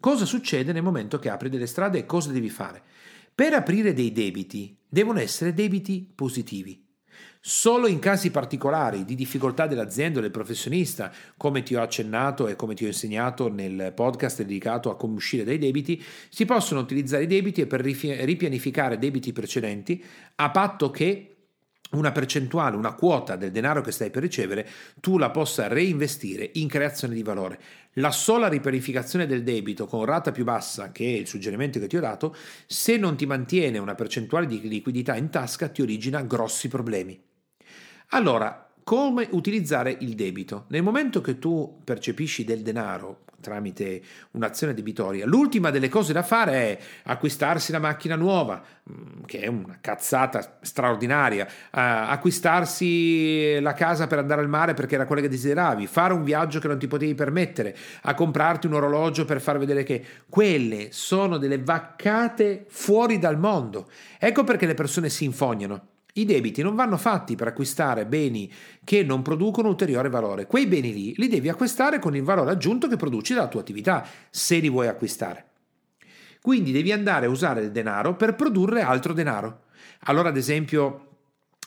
Cosa 0.00 0.24
succede 0.24 0.72
nel 0.72 0.82
momento 0.82 1.20
che 1.20 1.28
apri 1.28 1.48
delle 1.48 1.66
strade 1.66 1.98
e 1.98 2.04
cosa 2.04 2.32
devi 2.32 2.50
fare? 2.50 2.82
Per 3.32 3.52
aprire 3.52 3.92
dei 3.92 4.10
debiti 4.10 4.76
devono 4.88 5.20
essere 5.20 5.54
debiti 5.54 6.10
positivi. 6.12 6.84
Solo 7.44 7.88
in 7.88 7.98
casi 7.98 8.30
particolari 8.30 9.04
di 9.04 9.16
difficoltà 9.16 9.66
dell'azienda 9.66 10.20
o 10.20 10.22
del 10.22 10.30
professionista, 10.30 11.12
come 11.36 11.64
ti 11.64 11.74
ho 11.74 11.82
accennato 11.82 12.46
e 12.46 12.54
come 12.54 12.74
ti 12.74 12.84
ho 12.84 12.86
insegnato 12.86 13.52
nel 13.52 13.92
podcast 13.96 14.36
dedicato 14.42 14.90
a 14.90 14.96
come 14.96 15.16
uscire 15.16 15.42
dai 15.42 15.58
debiti, 15.58 16.00
si 16.28 16.44
possono 16.44 16.78
utilizzare 16.78 17.24
i 17.24 17.26
debiti 17.26 17.66
per 17.66 17.80
ripianificare 17.80 18.96
debiti 18.96 19.32
precedenti 19.32 20.00
a 20.36 20.50
patto 20.52 20.90
che 20.90 21.34
una 21.90 22.12
percentuale, 22.12 22.76
una 22.76 22.94
quota 22.94 23.34
del 23.34 23.50
denaro 23.50 23.80
che 23.80 23.90
stai 23.90 24.10
per 24.10 24.22
ricevere, 24.22 24.64
tu 25.00 25.18
la 25.18 25.30
possa 25.30 25.66
reinvestire 25.66 26.48
in 26.54 26.68
creazione 26.68 27.12
di 27.12 27.24
valore. 27.24 27.58
La 27.94 28.12
sola 28.12 28.46
ripianificazione 28.46 29.26
del 29.26 29.42
debito 29.42 29.86
con 29.86 30.04
rata 30.04 30.30
più 30.30 30.44
bassa, 30.44 30.92
che 30.92 31.06
è 31.06 31.18
il 31.18 31.26
suggerimento 31.26 31.80
che 31.80 31.88
ti 31.88 31.96
ho 31.96 32.00
dato, 32.00 32.36
se 32.66 32.96
non 32.96 33.16
ti 33.16 33.26
mantiene 33.26 33.78
una 33.78 33.96
percentuale 33.96 34.46
di 34.46 34.60
liquidità 34.68 35.16
in 35.16 35.28
tasca, 35.28 35.66
ti 35.66 35.82
origina 35.82 36.22
grossi 36.22 36.68
problemi. 36.68 37.30
Allora, 38.14 38.68
come 38.84 39.26
utilizzare 39.30 39.96
il 40.00 40.14
debito? 40.14 40.66
Nel 40.68 40.82
momento 40.82 41.22
che 41.22 41.38
tu 41.38 41.80
percepisci 41.82 42.44
del 42.44 42.60
denaro 42.60 43.20
tramite 43.40 44.02
un'azione 44.32 44.74
debitoria, 44.74 45.24
l'ultima 45.24 45.70
delle 45.70 45.88
cose 45.88 46.12
da 46.12 46.22
fare 46.22 46.52
è 46.52 46.78
acquistarsi 47.04 47.72
la 47.72 47.78
macchina 47.78 48.14
nuova, 48.14 48.62
mm, 48.62 49.22
che 49.24 49.40
è 49.40 49.46
una 49.46 49.78
cazzata 49.80 50.58
straordinaria, 50.60 51.48
acquistarsi 51.70 53.58
la 53.60 53.72
casa 53.72 54.06
per 54.06 54.18
andare 54.18 54.42
al 54.42 54.48
mare 54.48 54.74
perché 54.74 54.96
era 54.96 55.06
quella 55.06 55.22
che 55.22 55.28
desideravi, 55.28 55.86
fare 55.86 56.12
un 56.12 56.22
viaggio 56.22 56.60
che 56.60 56.68
non 56.68 56.78
ti 56.78 56.88
potevi 56.88 57.14
permettere, 57.14 57.74
a 58.02 58.12
comprarti 58.12 58.66
un 58.66 58.74
orologio 58.74 59.24
per 59.24 59.40
far 59.40 59.56
vedere 59.56 59.84
che 59.84 60.04
quelle 60.28 60.88
sono 60.92 61.38
delle 61.38 61.58
vaccate 61.58 62.66
fuori 62.68 63.18
dal 63.18 63.38
mondo. 63.38 63.90
Ecco 64.18 64.44
perché 64.44 64.66
le 64.66 64.74
persone 64.74 65.08
si 65.08 65.24
infognano. 65.24 65.91
I 66.14 66.24
debiti 66.26 66.60
non 66.62 66.74
vanno 66.74 66.98
fatti 66.98 67.36
per 67.36 67.48
acquistare 67.48 68.06
beni 68.06 68.52
che 68.84 69.02
non 69.02 69.22
producono 69.22 69.68
ulteriore 69.68 70.10
valore. 70.10 70.46
Quei 70.46 70.66
beni 70.66 70.92
lì 70.92 71.14
li 71.16 71.28
devi 71.28 71.48
acquistare 71.48 71.98
con 71.98 72.14
il 72.14 72.22
valore 72.22 72.50
aggiunto 72.50 72.86
che 72.86 72.96
produci 72.96 73.32
dalla 73.32 73.48
tua 73.48 73.60
attività, 73.60 74.06
se 74.28 74.58
li 74.58 74.68
vuoi 74.68 74.88
acquistare. 74.88 75.46
Quindi 76.42 76.72
devi 76.72 76.92
andare 76.92 77.26
a 77.26 77.30
usare 77.30 77.62
il 77.62 77.70
denaro 77.70 78.14
per 78.16 78.34
produrre 78.34 78.82
altro 78.82 79.12
denaro. 79.12 79.62
Allora, 80.00 80.28
ad 80.28 80.36
esempio, 80.36 81.11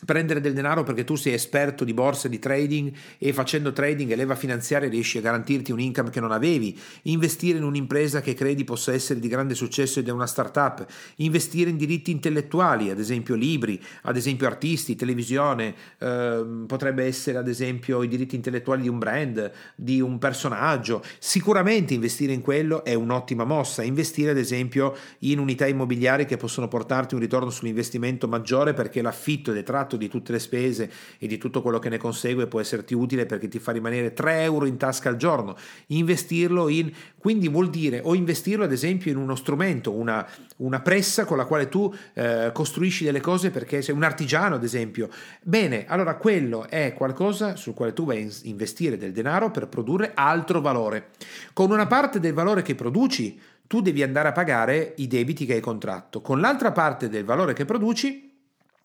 prendere 0.04 0.42
del 0.42 0.54
denaro 0.54 0.84
perché 0.84 1.04
tu 1.04 1.16
sei 1.16 1.34
esperto 1.34 1.86
di 1.86 1.94
borsa, 1.94 2.28
di 2.28 2.38
trading 2.38 2.92
e 3.18 3.32
facendo 3.32 3.72
trading 3.72 4.12
e 4.12 4.16
leva 4.16 4.36
finanziaria 4.36 4.90
riesci 4.90 5.18
a 5.18 5.22
garantirti 5.22 5.72
un 5.72 5.80
income 5.80 6.10
che 6.10 6.20
non 6.20 6.32
avevi, 6.32 6.78
investire 7.04 7.58
in 7.58 7.64
un'impresa 7.64 8.20
che 8.22 8.34
credi 8.34 8.66
possa 8.66 8.92
essere 8.92 9.20
di 9.20 9.28
grande 9.28 9.56
successo 9.56 10.00
ed 10.00 10.08
è 10.08 10.12
una 10.12 10.28
startup, 10.28 10.86
investire 11.18 11.70
in 11.70 11.78
diritti 11.78 12.12
intellettuali, 12.12 12.90
ad 12.90 13.00
esempio 13.00 13.36
libri, 13.36 13.82
ad 14.04 14.18
esempio 14.18 14.48
artisti, 14.48 14.96
televisione, 14.96 15.74
eh, 15.98 16.64
potrebbe 16.68 17.06
essere 17.06 17.38
ad 17.38 17.48
esempio 17.48 18.04
i 18.04 18.08
diritti 18.08 18.36
intellettuali 18.36 18.84
di 18.84 18.90
un 18.90 19.00
brand, 19.00 19.52
di 19.76 20.02
un 20.02 20.18
personaggio, 20.20 21.04
sicuramente 21.20 21.94
investire 21.94 22.34
in 22.34 22.42
quello 22.42 22.84
è 22.84 22.94
un'ottima 22.94 23.46
mossa, 23.46 23.82
investire 23.82 24.32
ad 24.32 24.38
esempio 24.38 24.96
in 25.20 25.40
unità 25.40 25.66
immobiliari 25.66 26.26
che 26.26 26.38
possono 26.38 26.68
portarti 26.68 27.16
un 27.16 27.22
ritorno 27.22 27.50
sull'investimento 27.50 28.28
maggiore 28.28 28.74
perché 28.74 29.02
l'affitto 29.02 29.52
è 29.52 29.54
tratto 29.86 29.98
di 29.98 30.10
tutte 30.10 30.32
le 30.32 30.40
spese 30.40 30.92
e 31.20 31.28
di 31.28 31.38
tutto 31.38 31.62
quello 31.62 31.80
che 31.80 31.90
ne 31.90 31.98
consegue 31.98 32.48
può 32.48 32.60
esserti 32.60 32.94
utile 32.94 33.26
perché 33.26 33.48
ti 33.48 33.60
fa 33.60 33.72
rimanere 33.72 34.14
3 34.14 34.42
euro 34.42 34.66
in 34.66 34.78
tasca 34.78 35.10
al 35.10 35.16
giorno. 35.16 35.56
Investirlo 35.88 36.68
in, 36.68 36.92
quindi 37.18 37.48
vuol 37.48 37.70
dire 37.70 38.02
o 38.04 38.16
investirlo 38.16 38.64
ad 38.64 38.72
esempio 38.72 39.12
in 39.12 39.18
uno 39.18 39.36
strumento, 39.36 39.92
una, 39.92 40.28
una 40.58 40.82
pressa 40.82 41.26
con 41.26 41.38
la 41.38 41.46
quale 41.46 41.70
tu 41.70 41.94
eh, 42.14 42.50
costruisci 42.52 43.06
delle 43.06 43.22
cose 43.22 43.52
perché 43.52 43.82
sei 43.82 43.96
un 43.96 44.04
artigiano 44.04 44.56
ad 44.56 44.64
esempio. 44.64 45.10
Bene, 45.42 45.86
allora 45.88 46.16
quello 46.16 46.68
è 46.68 46.94
qualcosa 46.94 47.56
sul 47.56 47.74
quale 47.74 47.94
tu 47.94 48.06
vai 48.06 48.26
a 48.26 48.30
investire 48.44 48.98
del 48.98 49.12
denaro 49.12 49.52
per 49.52 49.68
produrre 49.68 50.12
altro 50.16 50.62
valore. 50.62 51.10
Con 51.54 51.72
una 51.72 51.86
parte 51.86 52.20
del 52.20 52.34
valore 52.34 52.64
che 52.64 52.76
produci 52.76 53.40
tu 53.68 53.82
devi 53.82 54.04
andare 54.04 54.28
a 54.28 54.32
pagare 54.32 54.94
i 54.98 55.08
debiti 55.08 55.46
che 55.46 55.54
hai 55.54 55.60
contratto. 55.60 56.22
Con 56.22 56.40
l'altra 56.40 56.72
parte 56.72 57.10
del 57.10 57.26
valore 57.26 57.54
che 57.54 57.66
produci, 57.66 58.25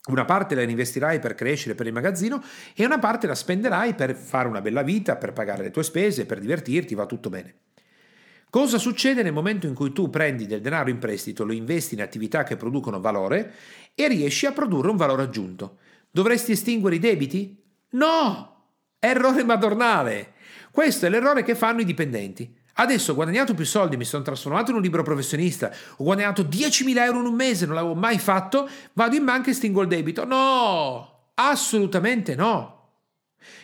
una 0.07 0.25
parte 0.25 0.55
la 0.55 0.63
investirai 0.63 1.19
per 1.19 1.35
crescere 1.35 1.75
per 1.75 1.85
il 1.85 1.93
magazzino 1.93 2.41
e 2.73 2.85
una 2.85 2.97
parte 2.97 3.27
la 3.27 3.35
spenderai 3.35 3.93
per 3.93 4.15
fare 4.15 4.47
una 4.47 4.61
bella 4.61 4.81
vita, 4.81 5.15
per 5.15 5.31
pagare 5.31 5.61
le 5.61 5.71
tue 5.71 5.83
spese, 5.83 6.25
per 6.25 6.39
divertirti, 6.39 6.95
va 6.95 7.05
tutto 7.05 7.29
bene. 7.29 7.55
Cosa 8.49 8.77
succede 8.77 9.23
nel 9.23 9.31
momento 9.31 9.67
in 9.67 9.73
cui 9.73 9.93
tu 9.93 10.09
prendi 10.09 10.45
del 10.45 10.59
denaro 10.59 10.89
in 10.89 10.97
prestito, 10.97 11.45
lo 11.45 11.53
investi 11.53 11.93
in 11.93 12.01
attività 12.01 12.43
che 12.43 12.57
producono 12.57 12.99
valore 12.99 13.53
e 13.95 14.07
riesci 14.07 14.45
a 14.45 14.51
produrre 14.51 14.89
un 14.89 14.97
valore 14.97 15.21
aggiunto? 15.21 15.77
Dovresti 16.09 16.51
estinguere 16.51 16.95
i 16.95 16.99
debiti? 16.99 17.63
No! 17.91 18.65
Errore 18.99 19.43
madornale! 19.43 20.33
Questo 20.71 21.05
è 21.05 21.09
l'errore 21.09 21.43
che 21.43 21.55
fanno 21.55 21.81
i 21.81 21.85
dipendenti. 21.85 22.53
Adesso 22.73 23.11
ho 23.11 23.15
guadagnato 23.15 23.53
più 23.53 23.65
soldi, 23.65 23.97
mi 23.97 24.05
sono 24.05 24.23
trasformato 24.23 24.71
in 24.71 24.77
un 24.77 24.81
libero 24.81 25.03
professionista, 25.03 25.71
ho 25.97 26.03
guadagnato 26.03 26.43
10.000 26.43 26.97
euro 27.03 27.19
in 27.19 27.25
un 27.25 27.33
mese, 27.33 27.65
non 27.65 27.75
l'avevo 27.75 27.95
mai 27.95 28.17
fatto, 28.17 28.69
vado 28.93 29.15
in 29.15 29.25
banca 29.25 29.49
e 29.49 29.51
estingo 29.51 29.81
il 29.81 29.87
debito. 29.87 30.25
No! 30.25 31.29
Assolutamente 31.35 32.35
no! 32.35 32.79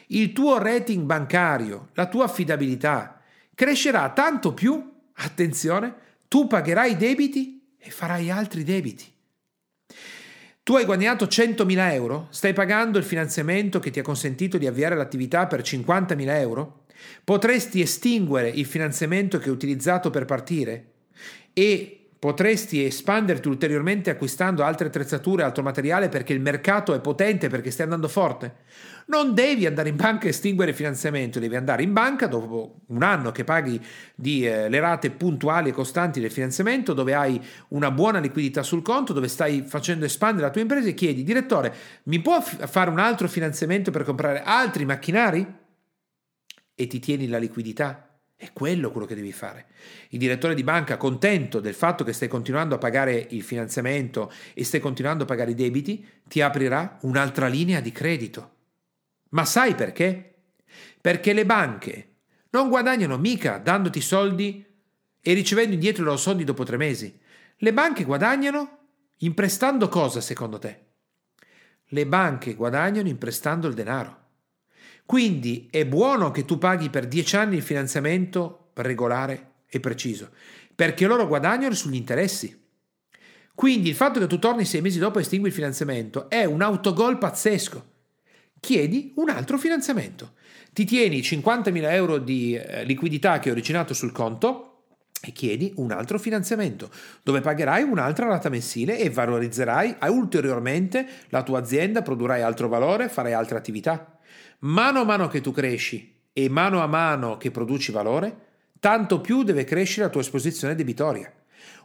Il 0.08 0.34
tuo 0.34 0.58
rating 0.58 1.04
bancario, 1.04 1.90
la 1.94 2.08
tua 2.08 2.26
affidabilità, 2.26 3.22
crescerà 3.54 4.10
tanto 4.10 4.54
più, 4.54 4.94
attenzione, 5.16 5.96
tu 6.28 6.48
pagherai 6.48 6.92
i 6.92 6.98
debiti 6.98 7.76
e 7.78 7.90
farai 7.90 8.30
altri 8.30 8.64
debiti. 8.64 9.14
Tu 10.64 10.76
hai 10.76 10.84
guadagnato 10.84 11.26
100.000 11.26 11.94
euro, 11.94 12.28
stai 12.30 12.52
pagando 12.52 12.98
il 12.98 13.06
finanziamento 13.06 13.80
che 13.80 13.90
ti 13.90 14.00
ha 14.00 14.04
consentito 14.04 14.58
di 14.58 14.68
avviare 14.68 14.96
l'attività 14.96 15.48
per 15.48 15.62
50.000 15.62 16.28
euro? 16.40 16.77
Potresti 17.24 17.82
estinguere 17.82 18.50
il 18.50 18.66
finanziamento 18.66 19.38
che 19.38 19.46
hai 19.46 19.56
utilizzato 19.56 20.10
per 20.10 20.26
partire 20.26 20.86
e 21.54 21.98
Potresti 22.20 22.84
espanderti 22.84 23.48
ulteriormente 23.48 24.10
acquistando 24.10 24.64
altre 24.64 24.88
attrezzature, 24.88 25.44
altro 25.44 25.62
materiale 25.62 26.10
perché 26.10 26.34
il 26.34 26.42
mercato 26.42 26.96
è 26.96 27.00
potente, 27.00 27.48
perché 27.48 27.70
stai 27.70 27.86
andando 27.86 28.08
forte. 28.08 28.56
Non 29.06 29.36
devi 29.36 29.68
andare 29.68 29.90
in 29.90 29.96
banca 29.96 30.26
e 30.26 30.30
estinguere 30.30 30.72
il 30.72 30.76
finanziamento, 30.76 31.38
devi 31.38 31.56
andare 31.56 31.84
in 31.84 31.94
banca 31.94 32.26
dopo 32.26 32.80
un 32.88 33.04
anno 33.04 33.32
che 33.32 33.44
paghi 33.44 33.80
di, 34.16 34.48
eh, 34.48 34.68
le 34.68 34.80
rate 34.80 35.12
puntuali 35.12 35.70
e 35.70 35.74
costanti 35.74 36.20
del 36.20 36.32
finanziamento, 36.32 36.94
dove 36.94 37.14
hai 37.14 37.40
una 37.70 37.92
buona 37.92 38.18
liquidità 38.18 38.64
sul 38.64 38.82
conto, 38.82 39.14
dove 39.14 39.28
stai 39.28 39.62
facendo 39.62 40.04
espandere 40.04 40.48
la 40.48 40.52
tua 40.52 40.62
impresa 40.62 40.88
e 40.90 40.96
chiedi, 40.96 41.22
direttore, 41.22 41.72
mi 42.04 42.20
può 42.20 42.42
f- 42.42 42.68
fare 42.68 42.90
un 42.90 42.98
altro 42.98 43.28
finanziamento 43.28 43.92
per 43.92 44.04
comprare 44.04 44.42
altri 44.44 44.86
macchinari? 44.86 45.57
E 46.80 46.86
ti 46.86 47.00
tieni 47.00 47.28
la 47.28 47.40
liquidità 47.40 48.08
è 48.40 48.54
quello 48.54 48.92
quello 48.92 49.08
che 49.08 49.16
devi 49.16 49.32
fare. 49.32 49.66
Il 50.10 50.20
direttore 50.20 50.54
di 50.54 50.64
banca, 50.64 50.96
contento 50.96 51.60
del 51.60 51.74
fatto 51.74 52.04
che 52.04 52.14
stai 52.14 52.28
continuando 52.28 52.76
a 52.76 52.78
pagare 52.78 53.26
il 53.32 53.42
finanziamento 53.42 54.32
e 54.54 54.64
stai 54.64 54.80
continuando 54.80 55.24
a 55.24 55.26
pagare 55.26 55.52
i 55.52 55.56
debiti, 55.56 56.06
ti 56.28 56.40
aprirà 56.40 57.00
un'altra 57.02 57.48
linea 57.48 57.80
di 57.80 57.92
credito. 57.92 58.52
Ma 59.30 59.44
sai 59.44 59.74
perché? 59.74 60.36
Perché 61.02 61.34
le 61.34 61.48
banche 61.48 62.10
non 62.52 62.70
guadagnano 62.70 63.18
mica 63.18 63.58
dandoti 63.58 64.02
soldi 64.02 64.64
e 65.20 65.34
ricevendo 65.34 65.74
indietro 65.74 66.04
i 66.04 66.06
loro 66.06 66.18
soldi 66.18 66.44
dopo 66.44 66.64
tre 66.64 66.78
mesi. 66.78 67.20
Le 67.58 67.74
banche 67.74 68.04
guadagnano 68.04 68.78
imprestando 69.18 69.90
cosa 69.90 70.22
secondo 70.22 70.60
te? 70.60 70.86
Le 71.86 72.06
banche 72.06 72.54
guadagnano 72.54 73.08
imprestando 73.08 73.68
il 73.68 73.74
denaro. 73.74 74.26
Quindi 75.08 75.70
è 75.72 75.86
buono 75.86 76.32
che 76.32 76.44
tu 76.44 76.58
paghi 76.58 76.90
per 76.90 77.08
10 77.08 77.38
anni 77.38 77.56
il 77.56 77.62
finanziamento 77.62 78.72
regolare 78.74 79.52
e 79.66 79.80
preciso, 79.80 80.32
perché 80.76 81.08
loro 81.08 81.26
guadagnano 81.28 81.74
sugli 81.74 81.96
interessi. 81.96 82.66
Quindi 83.56 83.88
il 83.88 83.96
fatto 83.96 84.20
che 84.20 84.28
tu 84.28 84.38
torni 84.38 84.66
sei 84.66 84.82
mesi 84.82 85.00
dopo 85.00 85.18
e 85.18 85.22
estingui 85.22 85.48
il 85.48 85.54
finanziamento 85.54 86.30
è 86.30 86.44
un 86.44 86.62
autogol 86.62 87.18
pazzesco. 87.20 87.92
Chiedi 88.60 89.14
un 89.16 89.30
altro 89.30 89.58
finanziamento. 89.58 90.34
Ti 90.74 90.84
tieni 90.84 91.22
50.000 91.22 91.92
euro 91.94 92.18
di 92.18 92.56
eh, 92.56 92.84
liquidità 92.84 93.40
che 93.40 93.48
hai 93.48 93.56
originato 93.56 93.94
sul 93.94 94.12
conto 94.12 94.67
e 95.22 95.32
chiedi 95.32 95.74
un 95.78 95.92
altro 95.92 96.20
finanziamento 96.20 96.90
dove 97.24 97.42
pagherai 97.42 97.84
un'altra 97.84 98.28
rata 98.28 98.50
mensile 98.50 99.00
e 99.00 99.10
valorizzerai 99.10 99.98
ulteriormente 100.10 101.08
la 101.30 101.44
tua 101.44 101.60
azienda, 101.60 102.02
produrrai 102.02 102.42
altro 102.42 102.68
valore, 102.68 103.10
farai 103.10 103.34
altre 103.34 103.58
attività. 103.58 104.18
Mano 104.60 105.02
a 105.02 105.06
mano 105.06 105.28
che 105.28 105.42
tu 105.42 105.52
cresci 105.52 106.16
e 106.34 106.50
mano 106.50 106.82
a 106.82 106.88
mano 106.88 107.38
che 107.38 107.52
produci 107.52 107.92
valore, 107.92 108.46
tanto 108.80 109.22
più 109.22 109.44
deve 109.44 109.64
crescere 109.64 110.06
la 110.06 110.12
tua 110.12 110.22
esposizione 110.22 110.76
debitoria, 110.76 111.32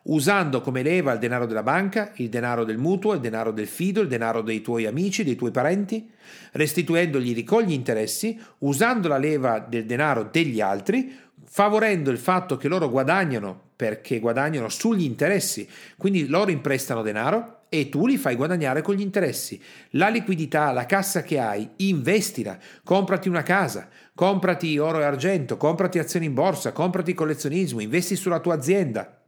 usando 0.04 0.60
come 0.60 0.82
leva 0.82 1.12
il 1.12 1.18
denaro 1.18 1.46
della 1.46 1.62
banca, 1.62 2.12
il 2.16 2.28
denaro 2.28 2.64
del 2.64 2.76
mutuo, 2.76 3.14
il 3.14 3.20
denaro 3.20 3.50
del 3.50 3.66
fido, 3.66 4.02
il 4.02 4.08
denaro 4.08 4.42
dei 4.42 4.60
tuoi 4.60 4.86
amici, 4.86 5.24
dei 5.24 5.36
tuoi 5.36 5.50
parenti, 5.50 6.10
restituendogli 6.52 7.44
con 7.44 7.62
gli 7.62 7.72
interessi, 7.72 8.38
usando 8.58 9.08
la 9.08 9.18
leva 9.18 9.58
del 9.58 9.86
denaro 9.86 10.28
degli 10.30 10.60
altri, 10.60 11.16
favorendo 11.54 12.10
il 12.10 12.16
fatto 12.16 12.56
che 12.56 12.66
loro 12.66 12.88
guadagnano 12.88 13.72
perché 13.76 14.20
guadagnano 14.20 14.70
sugli 14.70 15.02
interessi, 15.02 15.68
quindi 15.98 16.26
loro 16.26 16.50
imprestano 16.50 17.02
denaro 17.02 17.64
e 17.68 17.90
tu 17.90 18.06
li 18.06 18.16
fai 18.16 18.36
guadagnare 18.36 18.80
con 18.80 18.94
gli 18.94 19.02
interessi. 19.02 19.62
La 19.90 20.08
liquidità, 20.08 20.72
la 20.72 20.86
cassa 20.86 21.22
che 21.22 21.38
hai, 21.38 21.68
investila, 21.76 22.58
comprati 22.82 23.28
una 23.28 23.42
casa, 23.42 23.90
comprati 24.14 24.78
oro 24.78 25.00
e 25.00 25.04
argento, 25.04 25.58
comprati 25.58 25.98
azioni 25.98 26.24
in 26.24 26.32
borsa, 26.32 26.72
comprati 26.72 27.12
collezionismo, 27.12 27.80
investi 27.80 28.16
sulla 28.16 28.40
tua 28.40 28.54
azienda. 28.54 29.20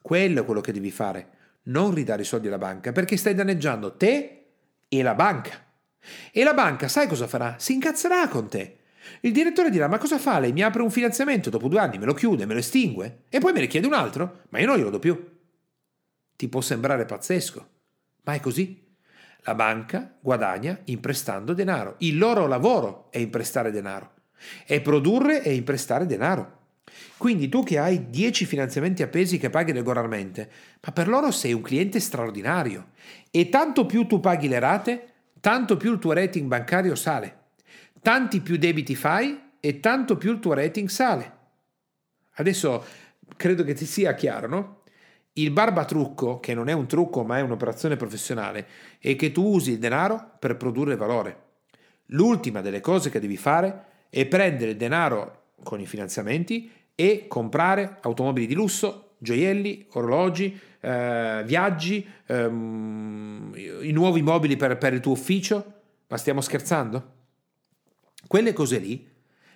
Quello 0.00 0.40
è 0.40 0.44
quello 0.46 0.62
che 0.62 0.72
devi 0.72 0.90
fare, 0.90 1.28
non 1.64 1.92
ridare 1.92 2.22
i 2.22 2.24
soldi 2.24 2.46
alla 2.46 2.56
banca 2.56 2.92
perché 2.92 3.18
stai 3.18 3.34
danneggiando 3.34 3.94
te 3.94 4.46
e 4.88 5.02
la 5.02 5.14
banca. 5.14 5.66
E 6.32 6.42
la 6.42 6.54
banca 6.54 6.88
sai 6.88 7.06
cosa 7.06 7.26
farà? 7.26 7.56
Si 7.58 7.74
incazzerà 7.74 8.26
con 8.28 8.48
te. 8.48 8.77
Il 9.20 9.32
direttore 9.32 9.70
dirà: 9.70 9.88
Ma 9.88 9.98
cosa 9.98 10.18
fa 10.18 10.38
lei? 10.38 10.52
Mi 10.52 10.62
apre 10.62 10.82
un 10.82 10.90
finanziamento 10.90 11.50
dopo 11.50 11.68
due 11.68 11.80
anni, 11.80 11.98
me 11.98 12.06
lo 12.06 12.14
chiude, 12.14 12.46
me 12.46 12.54
lo 12.54 12.60
estingue 12.60 13.24
e 13.28 13.38
poi 13.38 13.52
me 13.52 13.60
ne 13.60 13.66
chiede 13.66 13.86
un 13.86 13.94
altro? 13.94 14.40
Ma 14.50 14.58
io 14.58 14.66
non 14.66 14.76
glielo 14.76 14.90
do 14.90 14.98
più. 14.98 15.36
Ti 16.36 16.48
può 16.48 16.60
sembrare 16.60 17.04
pazzesco, 17.04 17.68
ma 18.24 18.34
è 18.34 18.40
così. 18.40 18.86
La 19.42 19.54
banca 19.54 20.16
guadagna 20.20 20.78
imprestando 20.84 21.52
denaro. 21.52 21.94
Il 21.98 22.18
loro 22.18 22.46
lavoro 22.46 23.08
è 23.10 23.18
imprestare 23.18 23.70
denaro. 23.70 24.12
È 24.64 24.80
produrre 24.80 25.42
e 25.42 25.54
imprestare 25.54 26.06
denaro. 26.06 26.56
Quindi 27.16 27.48
tu 27.48 27.64
che 27.64 27.78
hai 27.78 28.10
10 28.10 28.44
finanziamenti 28.44 29.02
appesi 29.02 29.38
che 29.38 29.50
paghi 29.50 29.72
regolarmente, 29.72 30.50
ma 30.80 30.92
per 30.92 31.08
loro 31.08 31.30
sei 31.30 31.52
un 31.52 31.62
cliente 31.62 32.00
straordinario. 32.00 32.90
E 33.30 33.48
tanto 33.48 33.86
più 33.86 34.06
tu 34.06 34.20
paghi 34.20 34.48
le 34.48 34.58
rate, 34.58 35.12
tanto 35.40 35.76
più 35.76 35.92
il 35.92 35.98
tuo 35.98 36.12
rating 36.12 36.46
bancario 36.46 36.94
sale. 36.94 37.36
Tanti 38.02 38.40
più 38.40 38.56
debiti 38.56 38.94
fai 38.94 39.38
e 39.60 39.80
tanto 39.80 40.16
più 40.16 40.32
il 40.32 40.40
tuo 40.40 40.54
rating 40.54 40.88
sale. 40.88 41.36
Adesso 42.34 42.84
credo 43.36 43.64
che 43.64 43.74
ti 43.74 43.84
sia 43.84 44.14
chiaro, 44.14 44.46
no? 44.46 44.82
Il 45.34 45.50
barbatrucco, 45.50 46.40
che 46.40 46.54
non 46.54 46.68
è 46.68 46.72
un 46.72 46.86
trucco 46.86 47.22
ma 47.22 47.38
è 47.38 47.42
un'operazione 47.42 47.96
professionale, 47.96 48.66
è 48.98 49.14
che 49.14 49.30
tu 49.30 49.44
usi 49.44 49.72
il 49.72 49.78
denaro 49.78 50.32
per 50.38 50.56
produrre 50.56 50.96
valore. 50.96 51.46
L'ultima 52.06 52.60
delle 52.60 52.80
cose 52.80 53.10
che 53.10 53.20
devi 53.20 53.36
fare 53.36 53.84
è 54.08 54.26
prendere 54.26 54.72
il 54.72 54.76
denaro 54.76 55.52
con 55.62 55.80
i 55.80 55.86
finanziamenti 55.86 56.70
e 56.94 57.26
comprare 57.28 57.98
automobili 58.00 58.46
di 58.46 58.54
lusso, 58.54 59.14
gioielli, 59.18 59.86
orologi, 59.92 60.58
eh, 60.80 61.42
viaggi, 61.44 62.06
ehm, 62.26 63.52
i 63.82 63.92
nuovi 63.92 64.22
mobili 64.22 64.56
per, 64.56 64.76
per 64.78 64.94
il 64.94 65.00
tuo 65.00 65.12
ufficio. 65.12 65.74
Ma 66.08 66.16
stiamo 66.16 66.40
scherzando? 66.40 67.17
Quelle 68.26 68.52
cose 68.52 68.78
lì 68.78 69.06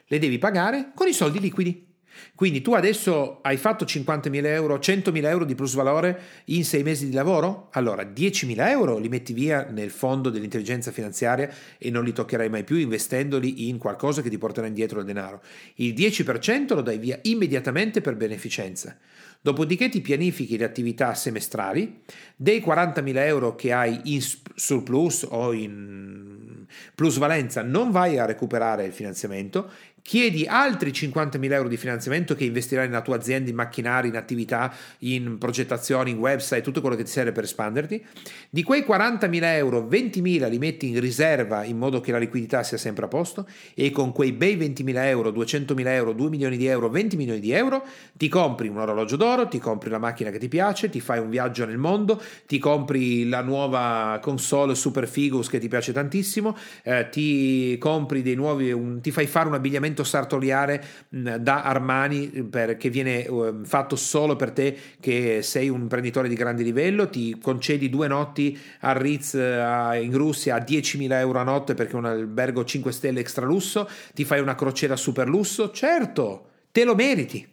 le 0.06 0.18
devi 0.18 0.38
pagare 0.38 0.92
con 0.94 1.08
i 1.08 1.12
soldi 1.12 1.40
liquidi. 1.40 1.90
Quindi 2.34 2.60
tu 2.60 2.74
adesso 2.74 3.40
hai 3.42 3.56
fatto 3.56 3.84
50.000 3.84 4.44
euro, 4.46 4.76
100.000 4.76 5.24
euro 5.24 5.44
di 5.44 5.54
plusvalore 5.54 6.20
in 6.46 6.64
sei 6.64 6.82
mesi 6.82 7.06
di 7.08 7.14
lavoro? 7.14 7.68
Allora 7.72 8.02
10.000 8.02 8.68
euro 8.68 8.98
li 8.98 9.08
metti 9.08 9.32
via 9.32 9.66
nel 9.70 9.90
fondo 9.90 10.28
dell'intelligenza 10.30 10.90
finanziaria 10.90 11.50
e 11.78 11.90
non 11.90 12.04
li 12.04 12.12
toccherai 12.12 12.48
mai 12.48 12.64
più 12.64 12.76
investendoli 12.76 13.68
in 13.68 13.78
qualcosa 13.78 14.22
che 14.22 14.28
ti 14.28 14.38
porterà 14.38 14.66
indietro 14.66 15.00
il 15.00 15.06
denaro. 15.06 15.42
Il 15.76 15.94
10% 15.94 16.74
lo 16.74 16.82
dai 16.82 16.98
via 16.98 17.18
immediatamente 17.22 18.00
per 18.00 18.16
beneficenza. 18.16 18.96
Dopodiché 19.44 19.88
ti 19.88 20.00
pianifichi 20.00 20.56
le 20.56 20.64
attività 20.64 21.14
semestrali, 21.14 22.02
dei 22.36 22.60
40.000 22.60 23.16
euro 23.26 23.56
che 23.56 23.72
hai 23.72 24.00
in 24.04 24.20
surplus 24.54 25.26
o 25.28 25.52
in 25.52 26.64
plusvalenza 26.94 27.62
non 27.62 27.90
vai 27.90 28.18
a 28.18 28.24
recuperare 28.24 28.84
il 28.84 28.92
finanziamento, 28.92 29.68
chiedi 30.02 30.46
altri 30.46 30.90
50.000 30.90 31.52
euro 31.52 31.68
di 31.68 31.76
finanziamento 31.76 32.34
che 32.34 32.44
investirai 32.44 32.86
nella 32.86 33.02
tua 33.02 33.16
azienda, 33.16 33.48
in 33.48 33.56
macchinari, 33.56 34.08
in 34.08 34.16
attività, 34.16 34.74
in 35.00 35.38
progettazione, 35.38 36.10
in 36.10 36.18
website, 36.18 36.60
tutto 36.60 36.80
quello 36.80 36.96
che 36.96 37.04
ti 37.04 37.10
serve 37.10 37.32
per 37.32 37.44
espanderti. 37.44 38.04
Di 38.50 38.62
quei 38.62 38.84
40.000 38.86 39.42
euro, 39.42 39.88
20.000 39.88 40.50
li 40.50 40.58
metti 40.58 40.88
in 40.88 41.00
riserva 41.00 41.64
in 41.64 41.78
modo 41.78 42.00
che 42.00 42.12
la 42.12 42.18
liquidità 42.18 42.62
sia 42.62 42.76
sempre 42.76 43.04
a 43.04 43.08
posto 43.08 43.46
e 43.74 43.90
con 43.90 44.12
quei 44.12 44.32
bei 44.32 44.56
20.000 44.56 45.04
euro, 45.06 45.30
200.000 45.30 45.86
euro, 45.86 46.12
2 46.12 46.28
milioni 46.28 46.56
di 46.56 46.66
euro, 46.66 46.90
20 46.90 47.16
milioni 47.16 47.40
di 47.40 47.52
euro, 47.52 47.84
ti 48.14 48.28
compri 48.28 48.68
un 48.68 48.78
orologio 48.78 49.16
d'oro, 49.16 49.46
ti 49.48 49.58
compri 49.58 49.88
la 49.88 49.98
macchina 49.98 50.30
che 50.30 50.38
ti 50.38 50.48
piace, 50.48 50.90
ti 50.90 51.00
fai 51.00 51.20
un 51.20 51.30
viaggio 51.30 51.64
nel 51.64 51.78
mondo, 51.78 52.20
ti 52.46 52.58
compri 52.58 53.28
la 53.28 53.40
nuova 53.40 54.18
console 54.20 54.74
Super 54.74 55.08
Figus 55.08 55.48
che 55.48 55.58
ti 55.58 55.68
piace 55.68 55.92
tantissimo, 55.92 56.56
eh, 56.82 57.08
ti 57.10 57.78
compri 57.78 58.22
dei 58.22 58.34
nuovi, 58.34 58.72
un, 58.72 59.00
ti 59.00 59.10
fai 59.10 59.26
fare 59.26 59.48
un 59.48 59.54
abbigliamento 59.54 59.91
abbigliamento 59.92 60.04
sartoriale 60.04 60.84
da 61.10 61.62
Armani 61.62 62.28
per, 62.44 62.76
che 62.76 62.90
viene 62.90 63.26
uh, 63.28 63.64
fatto 63.64 63.96
solo 63.96 64.34
per 64.34 64.50
te 64.50 64.76
che 64.98 65.42
sei 65.42 65.68
un 65.68 65.82
imprenditore 65.82 66.28
di 66.28 66.34
grande 66.34 66.62
livello, 66.62 67.08
ti 67.08 67.38
concedi 67.38 67.88
due 67.88 68.08
notti 68.08 68.58
a 68.80 68.92
Ritz 68.92 69.34
uh, 69.34 69.94
in 69.94 70.12
Russia 70.12 70.56
a 70.56 70.64
10.000 70.64 71.12
euro 71.12 71.38
a 71.38 71.44
notte 71.44 71.74
perché 71.74 71.92
è 71.92 71.96
un 71.96 72.06
albergo 72.06 72.64
5 72.64 72.90
stelle 72.90 73.20
extra 73.20 73.46
lusso, 73.46 73.88
ti 74.14 74.24
fai 74.24 74.40
una 74.40 74.54
crociera 74.54 74.96
super 74.96 75.28
lusso, 75.28 75.70
certo, 75.70 76.48
te 76.72 76.84
lo 76.84 76.94
meriti. 76.94 77.46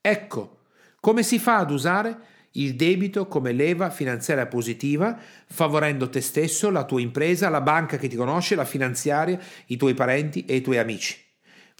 Ecco, 0.00 0.58
come 1.00 1.22
si 1.22 1.38
fa 1.38 1.58
ad 1.58 1.70
usare 1.70 2.32
il 2.56 2.76
debito 2.76 3.26
come 3.26 3.52
leva 3.52 3.90
finanziaria 3.90 4.46
positiva, 4.46 5.18
favorendo 5.46 6.08
te 6.08 6.20
stesso, 6.20 6.70
la 6.70 6.84
tua 6.84 7.00
impresa, 7.00 7.48
la 7.48 7.60
banca 7.60 7.96
che 7.96 8.08
ti 8.08 8.14
conosce, 8.14 8.54
la 8.54 8.64
finanziaria, 8.64 9.38
i 9.66 9.76
tuoi 9.76 9.94
parenti 9.94 10.44
e 10.44 10.56
i 10.56 10.60
tuoi 10.60 10.78
amici. 10.78 11.23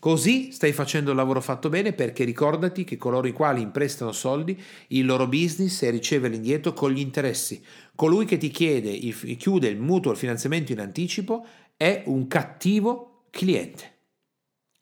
Così 0.05 0.53
stai 0.53 0.75
facendo 0.75 1.13
il 1.13 1.17
lavoro 1.17 1.41
fatto 1.41 1.71
bene 1.71 1.95
perché 1.95 2.25
ricordati 2.25 2.85
che 2.85 2.99
coloro 2.99 3.27
i 3.27 3.33
quali 3.33 3.63
imprestano 3.63 4.13
soldi, 4.13 4.63
il 4.89 5.07
loro 5.07 5.27
business 5.27 5.83
è 5.83 5.91
ricevere 5.91 6.35
indietro 6.35 6.75
con 6.75 6.91
gli 6.91 6.99
interessi. 6.99 7.65
Colui 7.95 8.27
che 8.27 8.37
ti 8.37 8.51
chiede, 8.51 8.91
il, 8.91 9.15
chiude 9.39 9.69
il 9.69 9.79
mutuo 9.79 10.11
il 10.11 10.19
finanziamento 10.19 10.73
in 10.73 10.81
anticipo 10.81 11.47
è 11.79 12.03
un 12.05 12.27
cattivo 12.27 13.29
cliente. 13.31 13.93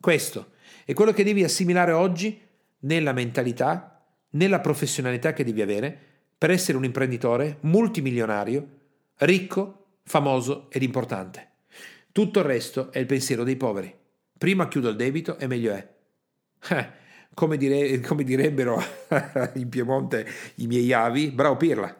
Questo 0.00 0.54
è 0.84 0.92
quello 0.92 1.12
che 1.12 1.22
devi 1.22 1.44
assimilare 1.44 1.92
oggi 1.92 2.40
nella 2.80 3.12
mentalità, 3.12 4.04
nella 4.30 4.58
professionalità 4.58 5.32
che 5.32 5.44
devi 5.44 5.62
avere 5.62 5.96
per 6.36 6.50
essere 6.50 6.76
un 6.76 6.84
imprenditore 6.84 7.58
multimilionario, 7.60 8.66
ricco, 9.18 9.98
famoso 10.02 10.68
ed 10.68 10.82
importante. 10.82 11.50
Tutto 12.10 12.40
il 12.40 12.44
resto 12.44 12.90
è 12.90 12.98
il 12.98 13.06
pensiero 13.06 13.44
dei 13.44 13.54
poveri. 13.54 14.00
Prima 14.42 14.66
chiudo 14.66 14.88
il 14.88 14.96
debito 14.96 15.38
e 15.38 15.46
meglio 15.46 15.72
è. 15.72 15.88
Eh, 16.70 16.90
come, 17.32 17.56
dire, 17.56 18.00
come, 18.00 18.24
direbbero 18.24 18.82
in 19.54 19.68
Piemonte 19.68 20.26
i 20.56 20.66
miei 20.66 20.92
avi, 20.92 21.30
bravo 21.30 21.56
Pirla. 21.56 21.96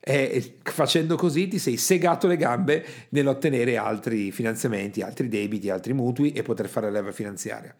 E 0.00 0.56
facendo 0.64 1.14
così 1.14 1.46
ti 1.46 1.60
sei 1.60 1.76
segato 1.76 2.26
le 2.26 2.36
gambe 2.36 2.84
nell'ottenere 3.10 3.76
altri 3.76 4.32
finanziamenti, 4.32 5.02
altri 5.02 5.28
debiti, 5.28 5.70
altri 5.70 5.92
mutui 5.92 6.32
e 6.32 6.42
poter 6.42 6.68
fare 6.68 6.90
leva 6.90 7.12
finanziaria. 7.12 7.72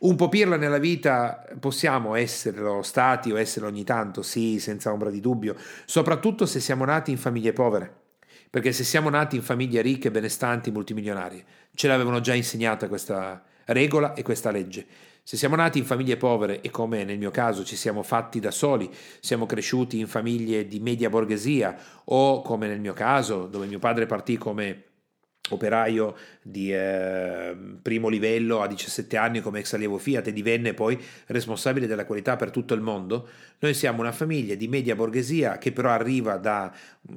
Un 0.00 0.14
po' 0.14 0.28
pirla 0.28 0.56
nella 0.56 0.78
vita 0.78 1.44
possiamo 1.58 2.14
esserlo 2.14 2.82
stati 2.82 3.32
o 3.32 3.38
essere 3.40 3.66
ogni 3.66 3.82
tanto, 3.82 4.22
sì, 4.22 4.60
senza 4.60 4.92
ombra 4.92 5.10
di 5.10 5.18
dubbio, 5.18 5.56
soprattutto 5.86 6.46
se 6.46 6.60
siamo 6.60 6.84
nati 6.84 7.10
in 7.10 7.18
famiglie 7.18 7.52
povere. 7.52 7.99
Perché 8.50 8.72
se 8.72 8.82
siamo 8.82 9.08
nati 9.08 9.36
in 9.36 9.42
famiglie 9.42 9.80
ricche, 9.80 10.10
benestanti, 10.10 10.72
multimilionarie, 10.72 11.44
ce 11.72 11.86
l'avevano 11.86 12.18
già 12.20 12.34
insegnata 12.34 12.88
questa 12.88 13.44
regola 13.66 14.14
e 14.14 14.22
questa 14.22 14.50
legge. 14.50 14.84
Se 15.22 15.36
siamo 15.36 15.54
nati 15.54 15.78
in 15.78 15.84
famiglie 15.84 16.16
povere 16.16 16.60
e 16.60 16.70
come 16.70 17.04
nel 17.04 17.16
mio 17.16 17.30
caso 17.30 17.64
ci 17.64 17.76
siamo 17.76 18.02
fatti 18.02 18.40
da 18.40 18.50
soli, 18.50 18.90
siamo 19.20 19.46
cresciuti 19.46 20.00
in 20.00 20.08
famiglie 20.08 20.66
di 20.66 20.80
media 20.80 21.08
borghesia 21.08 21.76
o 22.06 22.42
come 22.42 22.66
nel 22.66 22.80
mio 22.80 22.94
caso 22.94 23.46
dove 23.46 23.66
mio 23.66 23.78
padre 23.78 24.06
partì 24.06 24.36
come 24.36 24.86
operaio 25.50 26.16
di 26.42 26.72
eh, 26.72 27.56
primo 27.82 28.08
livello 28.08 28.60
a 28.60 28.66
17 28.66 29.16
anni 29.16 29.40
come 29.40 29.60
ex 29.60 29.72
allievo 29.72 29.98
Fiat 29.98 30.28
e 30.28 30.32
divenne 30.32 30.74
poi 30.74 30.98
responsabile 31.26 31.86
della 31.86 32.04
qualità 32.04 32.36
per 32.36 32.50
tutto 32.50 32.74
il 32.74 32.80
mondo, 32.80 33.28
noi 33.58 33.74
siamo 33.74 34.00
una 34.00 34.12
famiglia 34.12 34.54
di 34.54 34.68
media 34.68 34.94
borghesia 34.94 35.58
che 35.58 35.72
però 35.72 35.90
arriva 35.90 36.36
da 36.36 36.72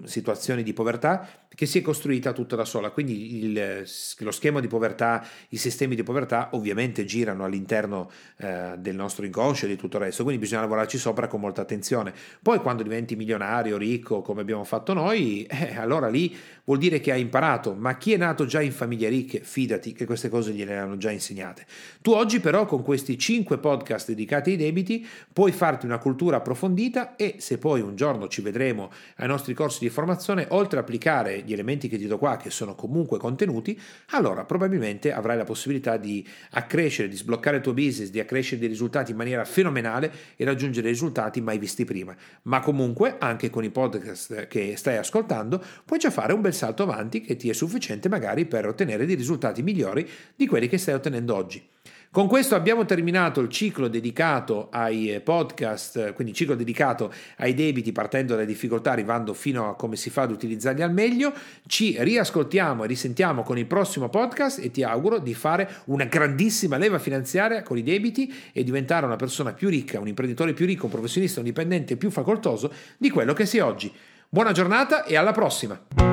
situazioni 0.06 0.64
di 0.64 0.74
povertà 0.74 1.28
che 1.56 1.66
si 1.66 1.80
è 1.80 1.82
costruita 1.82 2.34
tutta 2.34 2.56
da 2.56 2.66
sola. 2.66 2.90
Quindi 2.90 3.44
il, 3.44 3.86
lo 4.20 4.32
schema 4.32 4.60
di 4.60 4.68
povertà, 4.68 5.26
i 5.50 5.58
sistemi 5.58 5.96
di 5.96 6.04
povertà 6.04 6.50
ovviamente 6.54 7.06
girano 7.06 7.44
all'interno 7.44 8.10
eh, 8.38 8.74
del 8.78 8.96
nostro 8.96 9.26
inconscio 9.26 9.66
e 9.66 9.70
di 9.70 9.76
tutto 9.76 9.98
il 9.98 10.04
resto, 10.04 10.24
quindi 10.24 10.42
bisogna 10.42 10.62
lavorarci 10.62 10.98
sopra 10.98 11.28
con 11.28 11.40
molta 11.40 11.62
attenzione. 11.62 12.14
Poi 12.42 12.60
quando 12.60 12.84
diventi 12.84 13.16
milionario, 13.16 13.78
ricco, 13.78 14.22
come 14.22 14.42
abbiamo 14.42 14.64
fatto 14.64 14.94
noi, 14.94 15.44
eh, 15.50 15.76
allora 15.78 16.08
lì 16.08 16.36
vuol 16.66 16.80
dire 16.80 17.00
che 17.00 17.12
hai 17.12 17.22
imparato, 17.22 17.76
ma 17.76 17.98
chi 17.98 18.14
è 18.14 18.18
nato 18.18 18.46
già 18.46 18.62
in 18.62 18.72
famiglie 18.72 19.10
ricche, 19.10 19.42
fidati 19.42 19.94
che 19.94 20.06
queste 20.06 20.30
cose 20.30 20.54
gliele 20.54 20.78
hanno 20.78 20.98
già 20.98 21.12
insegnate. 21.12 21.66
Tu 22.02 22.12
oggi 22.12 22.40
però 22.40 22.66
con 22.66 22.82
questi 22.82 23.18
5 23.18 23.58
podcast 23.60 24.08
dedicati 24.08 24.52
ai 24.52 24.58
debiti 24.58 25.06
puoi 25.32 25.52
farti 25.52 25.86
una 25.86 25.98
cultura 26.00 26.38
approfondita 26.38 27.16
e 27.16 27.36
se 27.38 27.58
poi 27.58 27.82
un 27.82 27.96
giorno 27.96 28.28
ci 28.28 28.42
vedremo 28.42 28.92
ai 29.18 29.28
nostri 29.28 29.54
corsi 29.54 29.73
di 29.80 29.90
formazione, 29.90 30.46
oltre 30.50 30.80
a 30.80 30.82
applicare 30.82 31.42
gli 31.46 31.54
elementi 31.54 31.88
che 31.88 31.98
ti 31.98 32.08
do 32.08 32.18
qua, 32.18 32.38
che 32.38 32.50
sono 32.50 32.76
comunque 32.76 33.18
contenuti, 33.18 33.80
allora 34.10 34.46
probabilmente 34.46 35.14
avrai 35.14 35.38
la 35.38 35.44
possibilità 35.44 35.98
di 35.98 36.26
accrescere, 36.52 37.08
di 37.08 37.16
sbloccare 37.16 37.58
il 37.58 37.64
tuo 37.64 37.74
business, 37.74 38.10
di 38.10 38.20
accrescere 38.20 38.60
dei 38.60 38.70
risultati 38.70 39.12
in 39.12 39.18
maniera 39.18 39.46
fenomenale 39.46 40.12
e 40.36 40.46
raggiungere 40.46 40.90
risultati 40.90 41.42
mai 41.42 41.58
visti 41.58 41.86
prima. 41.86 42.16
Ma 42.44 42.60
comunque, 42.60 43.16
anche 43.20 43.50
con 43.50 43.64
i 43.64 43.70
podcast 43.70 44.48
che 44.48 44.76
stai 44.78 44.98
ascoltando, 44.98 45.64
puoi 45.86 46.00
già 46.00 46.12
fare 46.12 46.34
un 46.34 46.42
bel 46.42 46.54
salto 46.54 46.84
avanti 46.84 47.22
che 47.22 47.36
ti 47.36 47.50
è 47.50 47.54
sufficiente 47.54 48.10
magari 48.10 48.46
per 48.46 48.68
ottenere 48.68 49.06
dei 49.06 49.16
risultati 49.16 49.62
migliori 49.62 50.08
di 50.36 50.48
quelli 50.48 50.68
che 50.68 50.78
stai 50.78 50.96
ottenendo 50.96 51.36
oggi. 51.36 51.66
Con 52.14 52.28
questo 52.28 52.54
abbiamo 52.54 52.86
terminato 52.86 53.42
il 53.42 53.50
ciclo 53.50 53.88
dedicato 53.88 54.68
ai 54.70 55.12
eh, 55.12 55.20
podcast, 55.20 56.14
quindi 56.14 56.32
ciclo 56.32 56.54
dedicato 56.54 57.12
ai 57.38 57.56
debiti 57.56 57.92
partendo 57.92 58.36
dalle 58.36 58.46
difficoltà 58.46 58.92
arrivando 58.92 59.34
fino 59.34 59.68
a 59.68 59.76
come 59.76 59.96
si 59.96 60.12
fa 60.12 60.22
ad 60.22 60.30
utilizzarli 60.30 60.84
al 60.84 60.94
meglio. 60.94 61.34
Ci 61.66 61.96
riascoltiamo 61.98 62.84
e 62.84 62.88
risentiamo 62.88 63.42
con 63.42 63.58
il 63.58 63.66
prossimo 63.66 64.10
podcast 64.10 64.60
e 64.60 64.70
ti 64.70 64.84
auguro 64.84 65.18
di 65.18 65.34
fare 65.34 65.68
una 65.86 66.04
grandissima 66.04 66.78
leva 66.78 67.00
finanziaria 67.00 67.64
con 67.64 67.80
i 67.80 67.84
debiti 67.84 68.32
e 68.54 68.64
diventare 68.64 69.08
una 69.08 69.16
persona 69.16 69.54
più 69.54 69.70
ricca, 69.70 70.00
un 70.00 70.08
imprenditore 70.08 70.54
più 70.54 70.68
ricco, 70.68 70.86
un 70.86 70.92
professionista, 70.92 71.40
un 71.40 71.46
dipendente 71.48 71.96
più 71.96 72.12
facoltoso 72.12 72.72
di 72.96 73.10
quello 73.10 73.34
che 73.34 73.48
sei 73.48 73.62
oggi. 73.62 73.92
Buona 74.30 74.52
giornata 74.52 75.04
e 75.04 75.16
alla 75.16 75.32
prossima! 75.32 76.13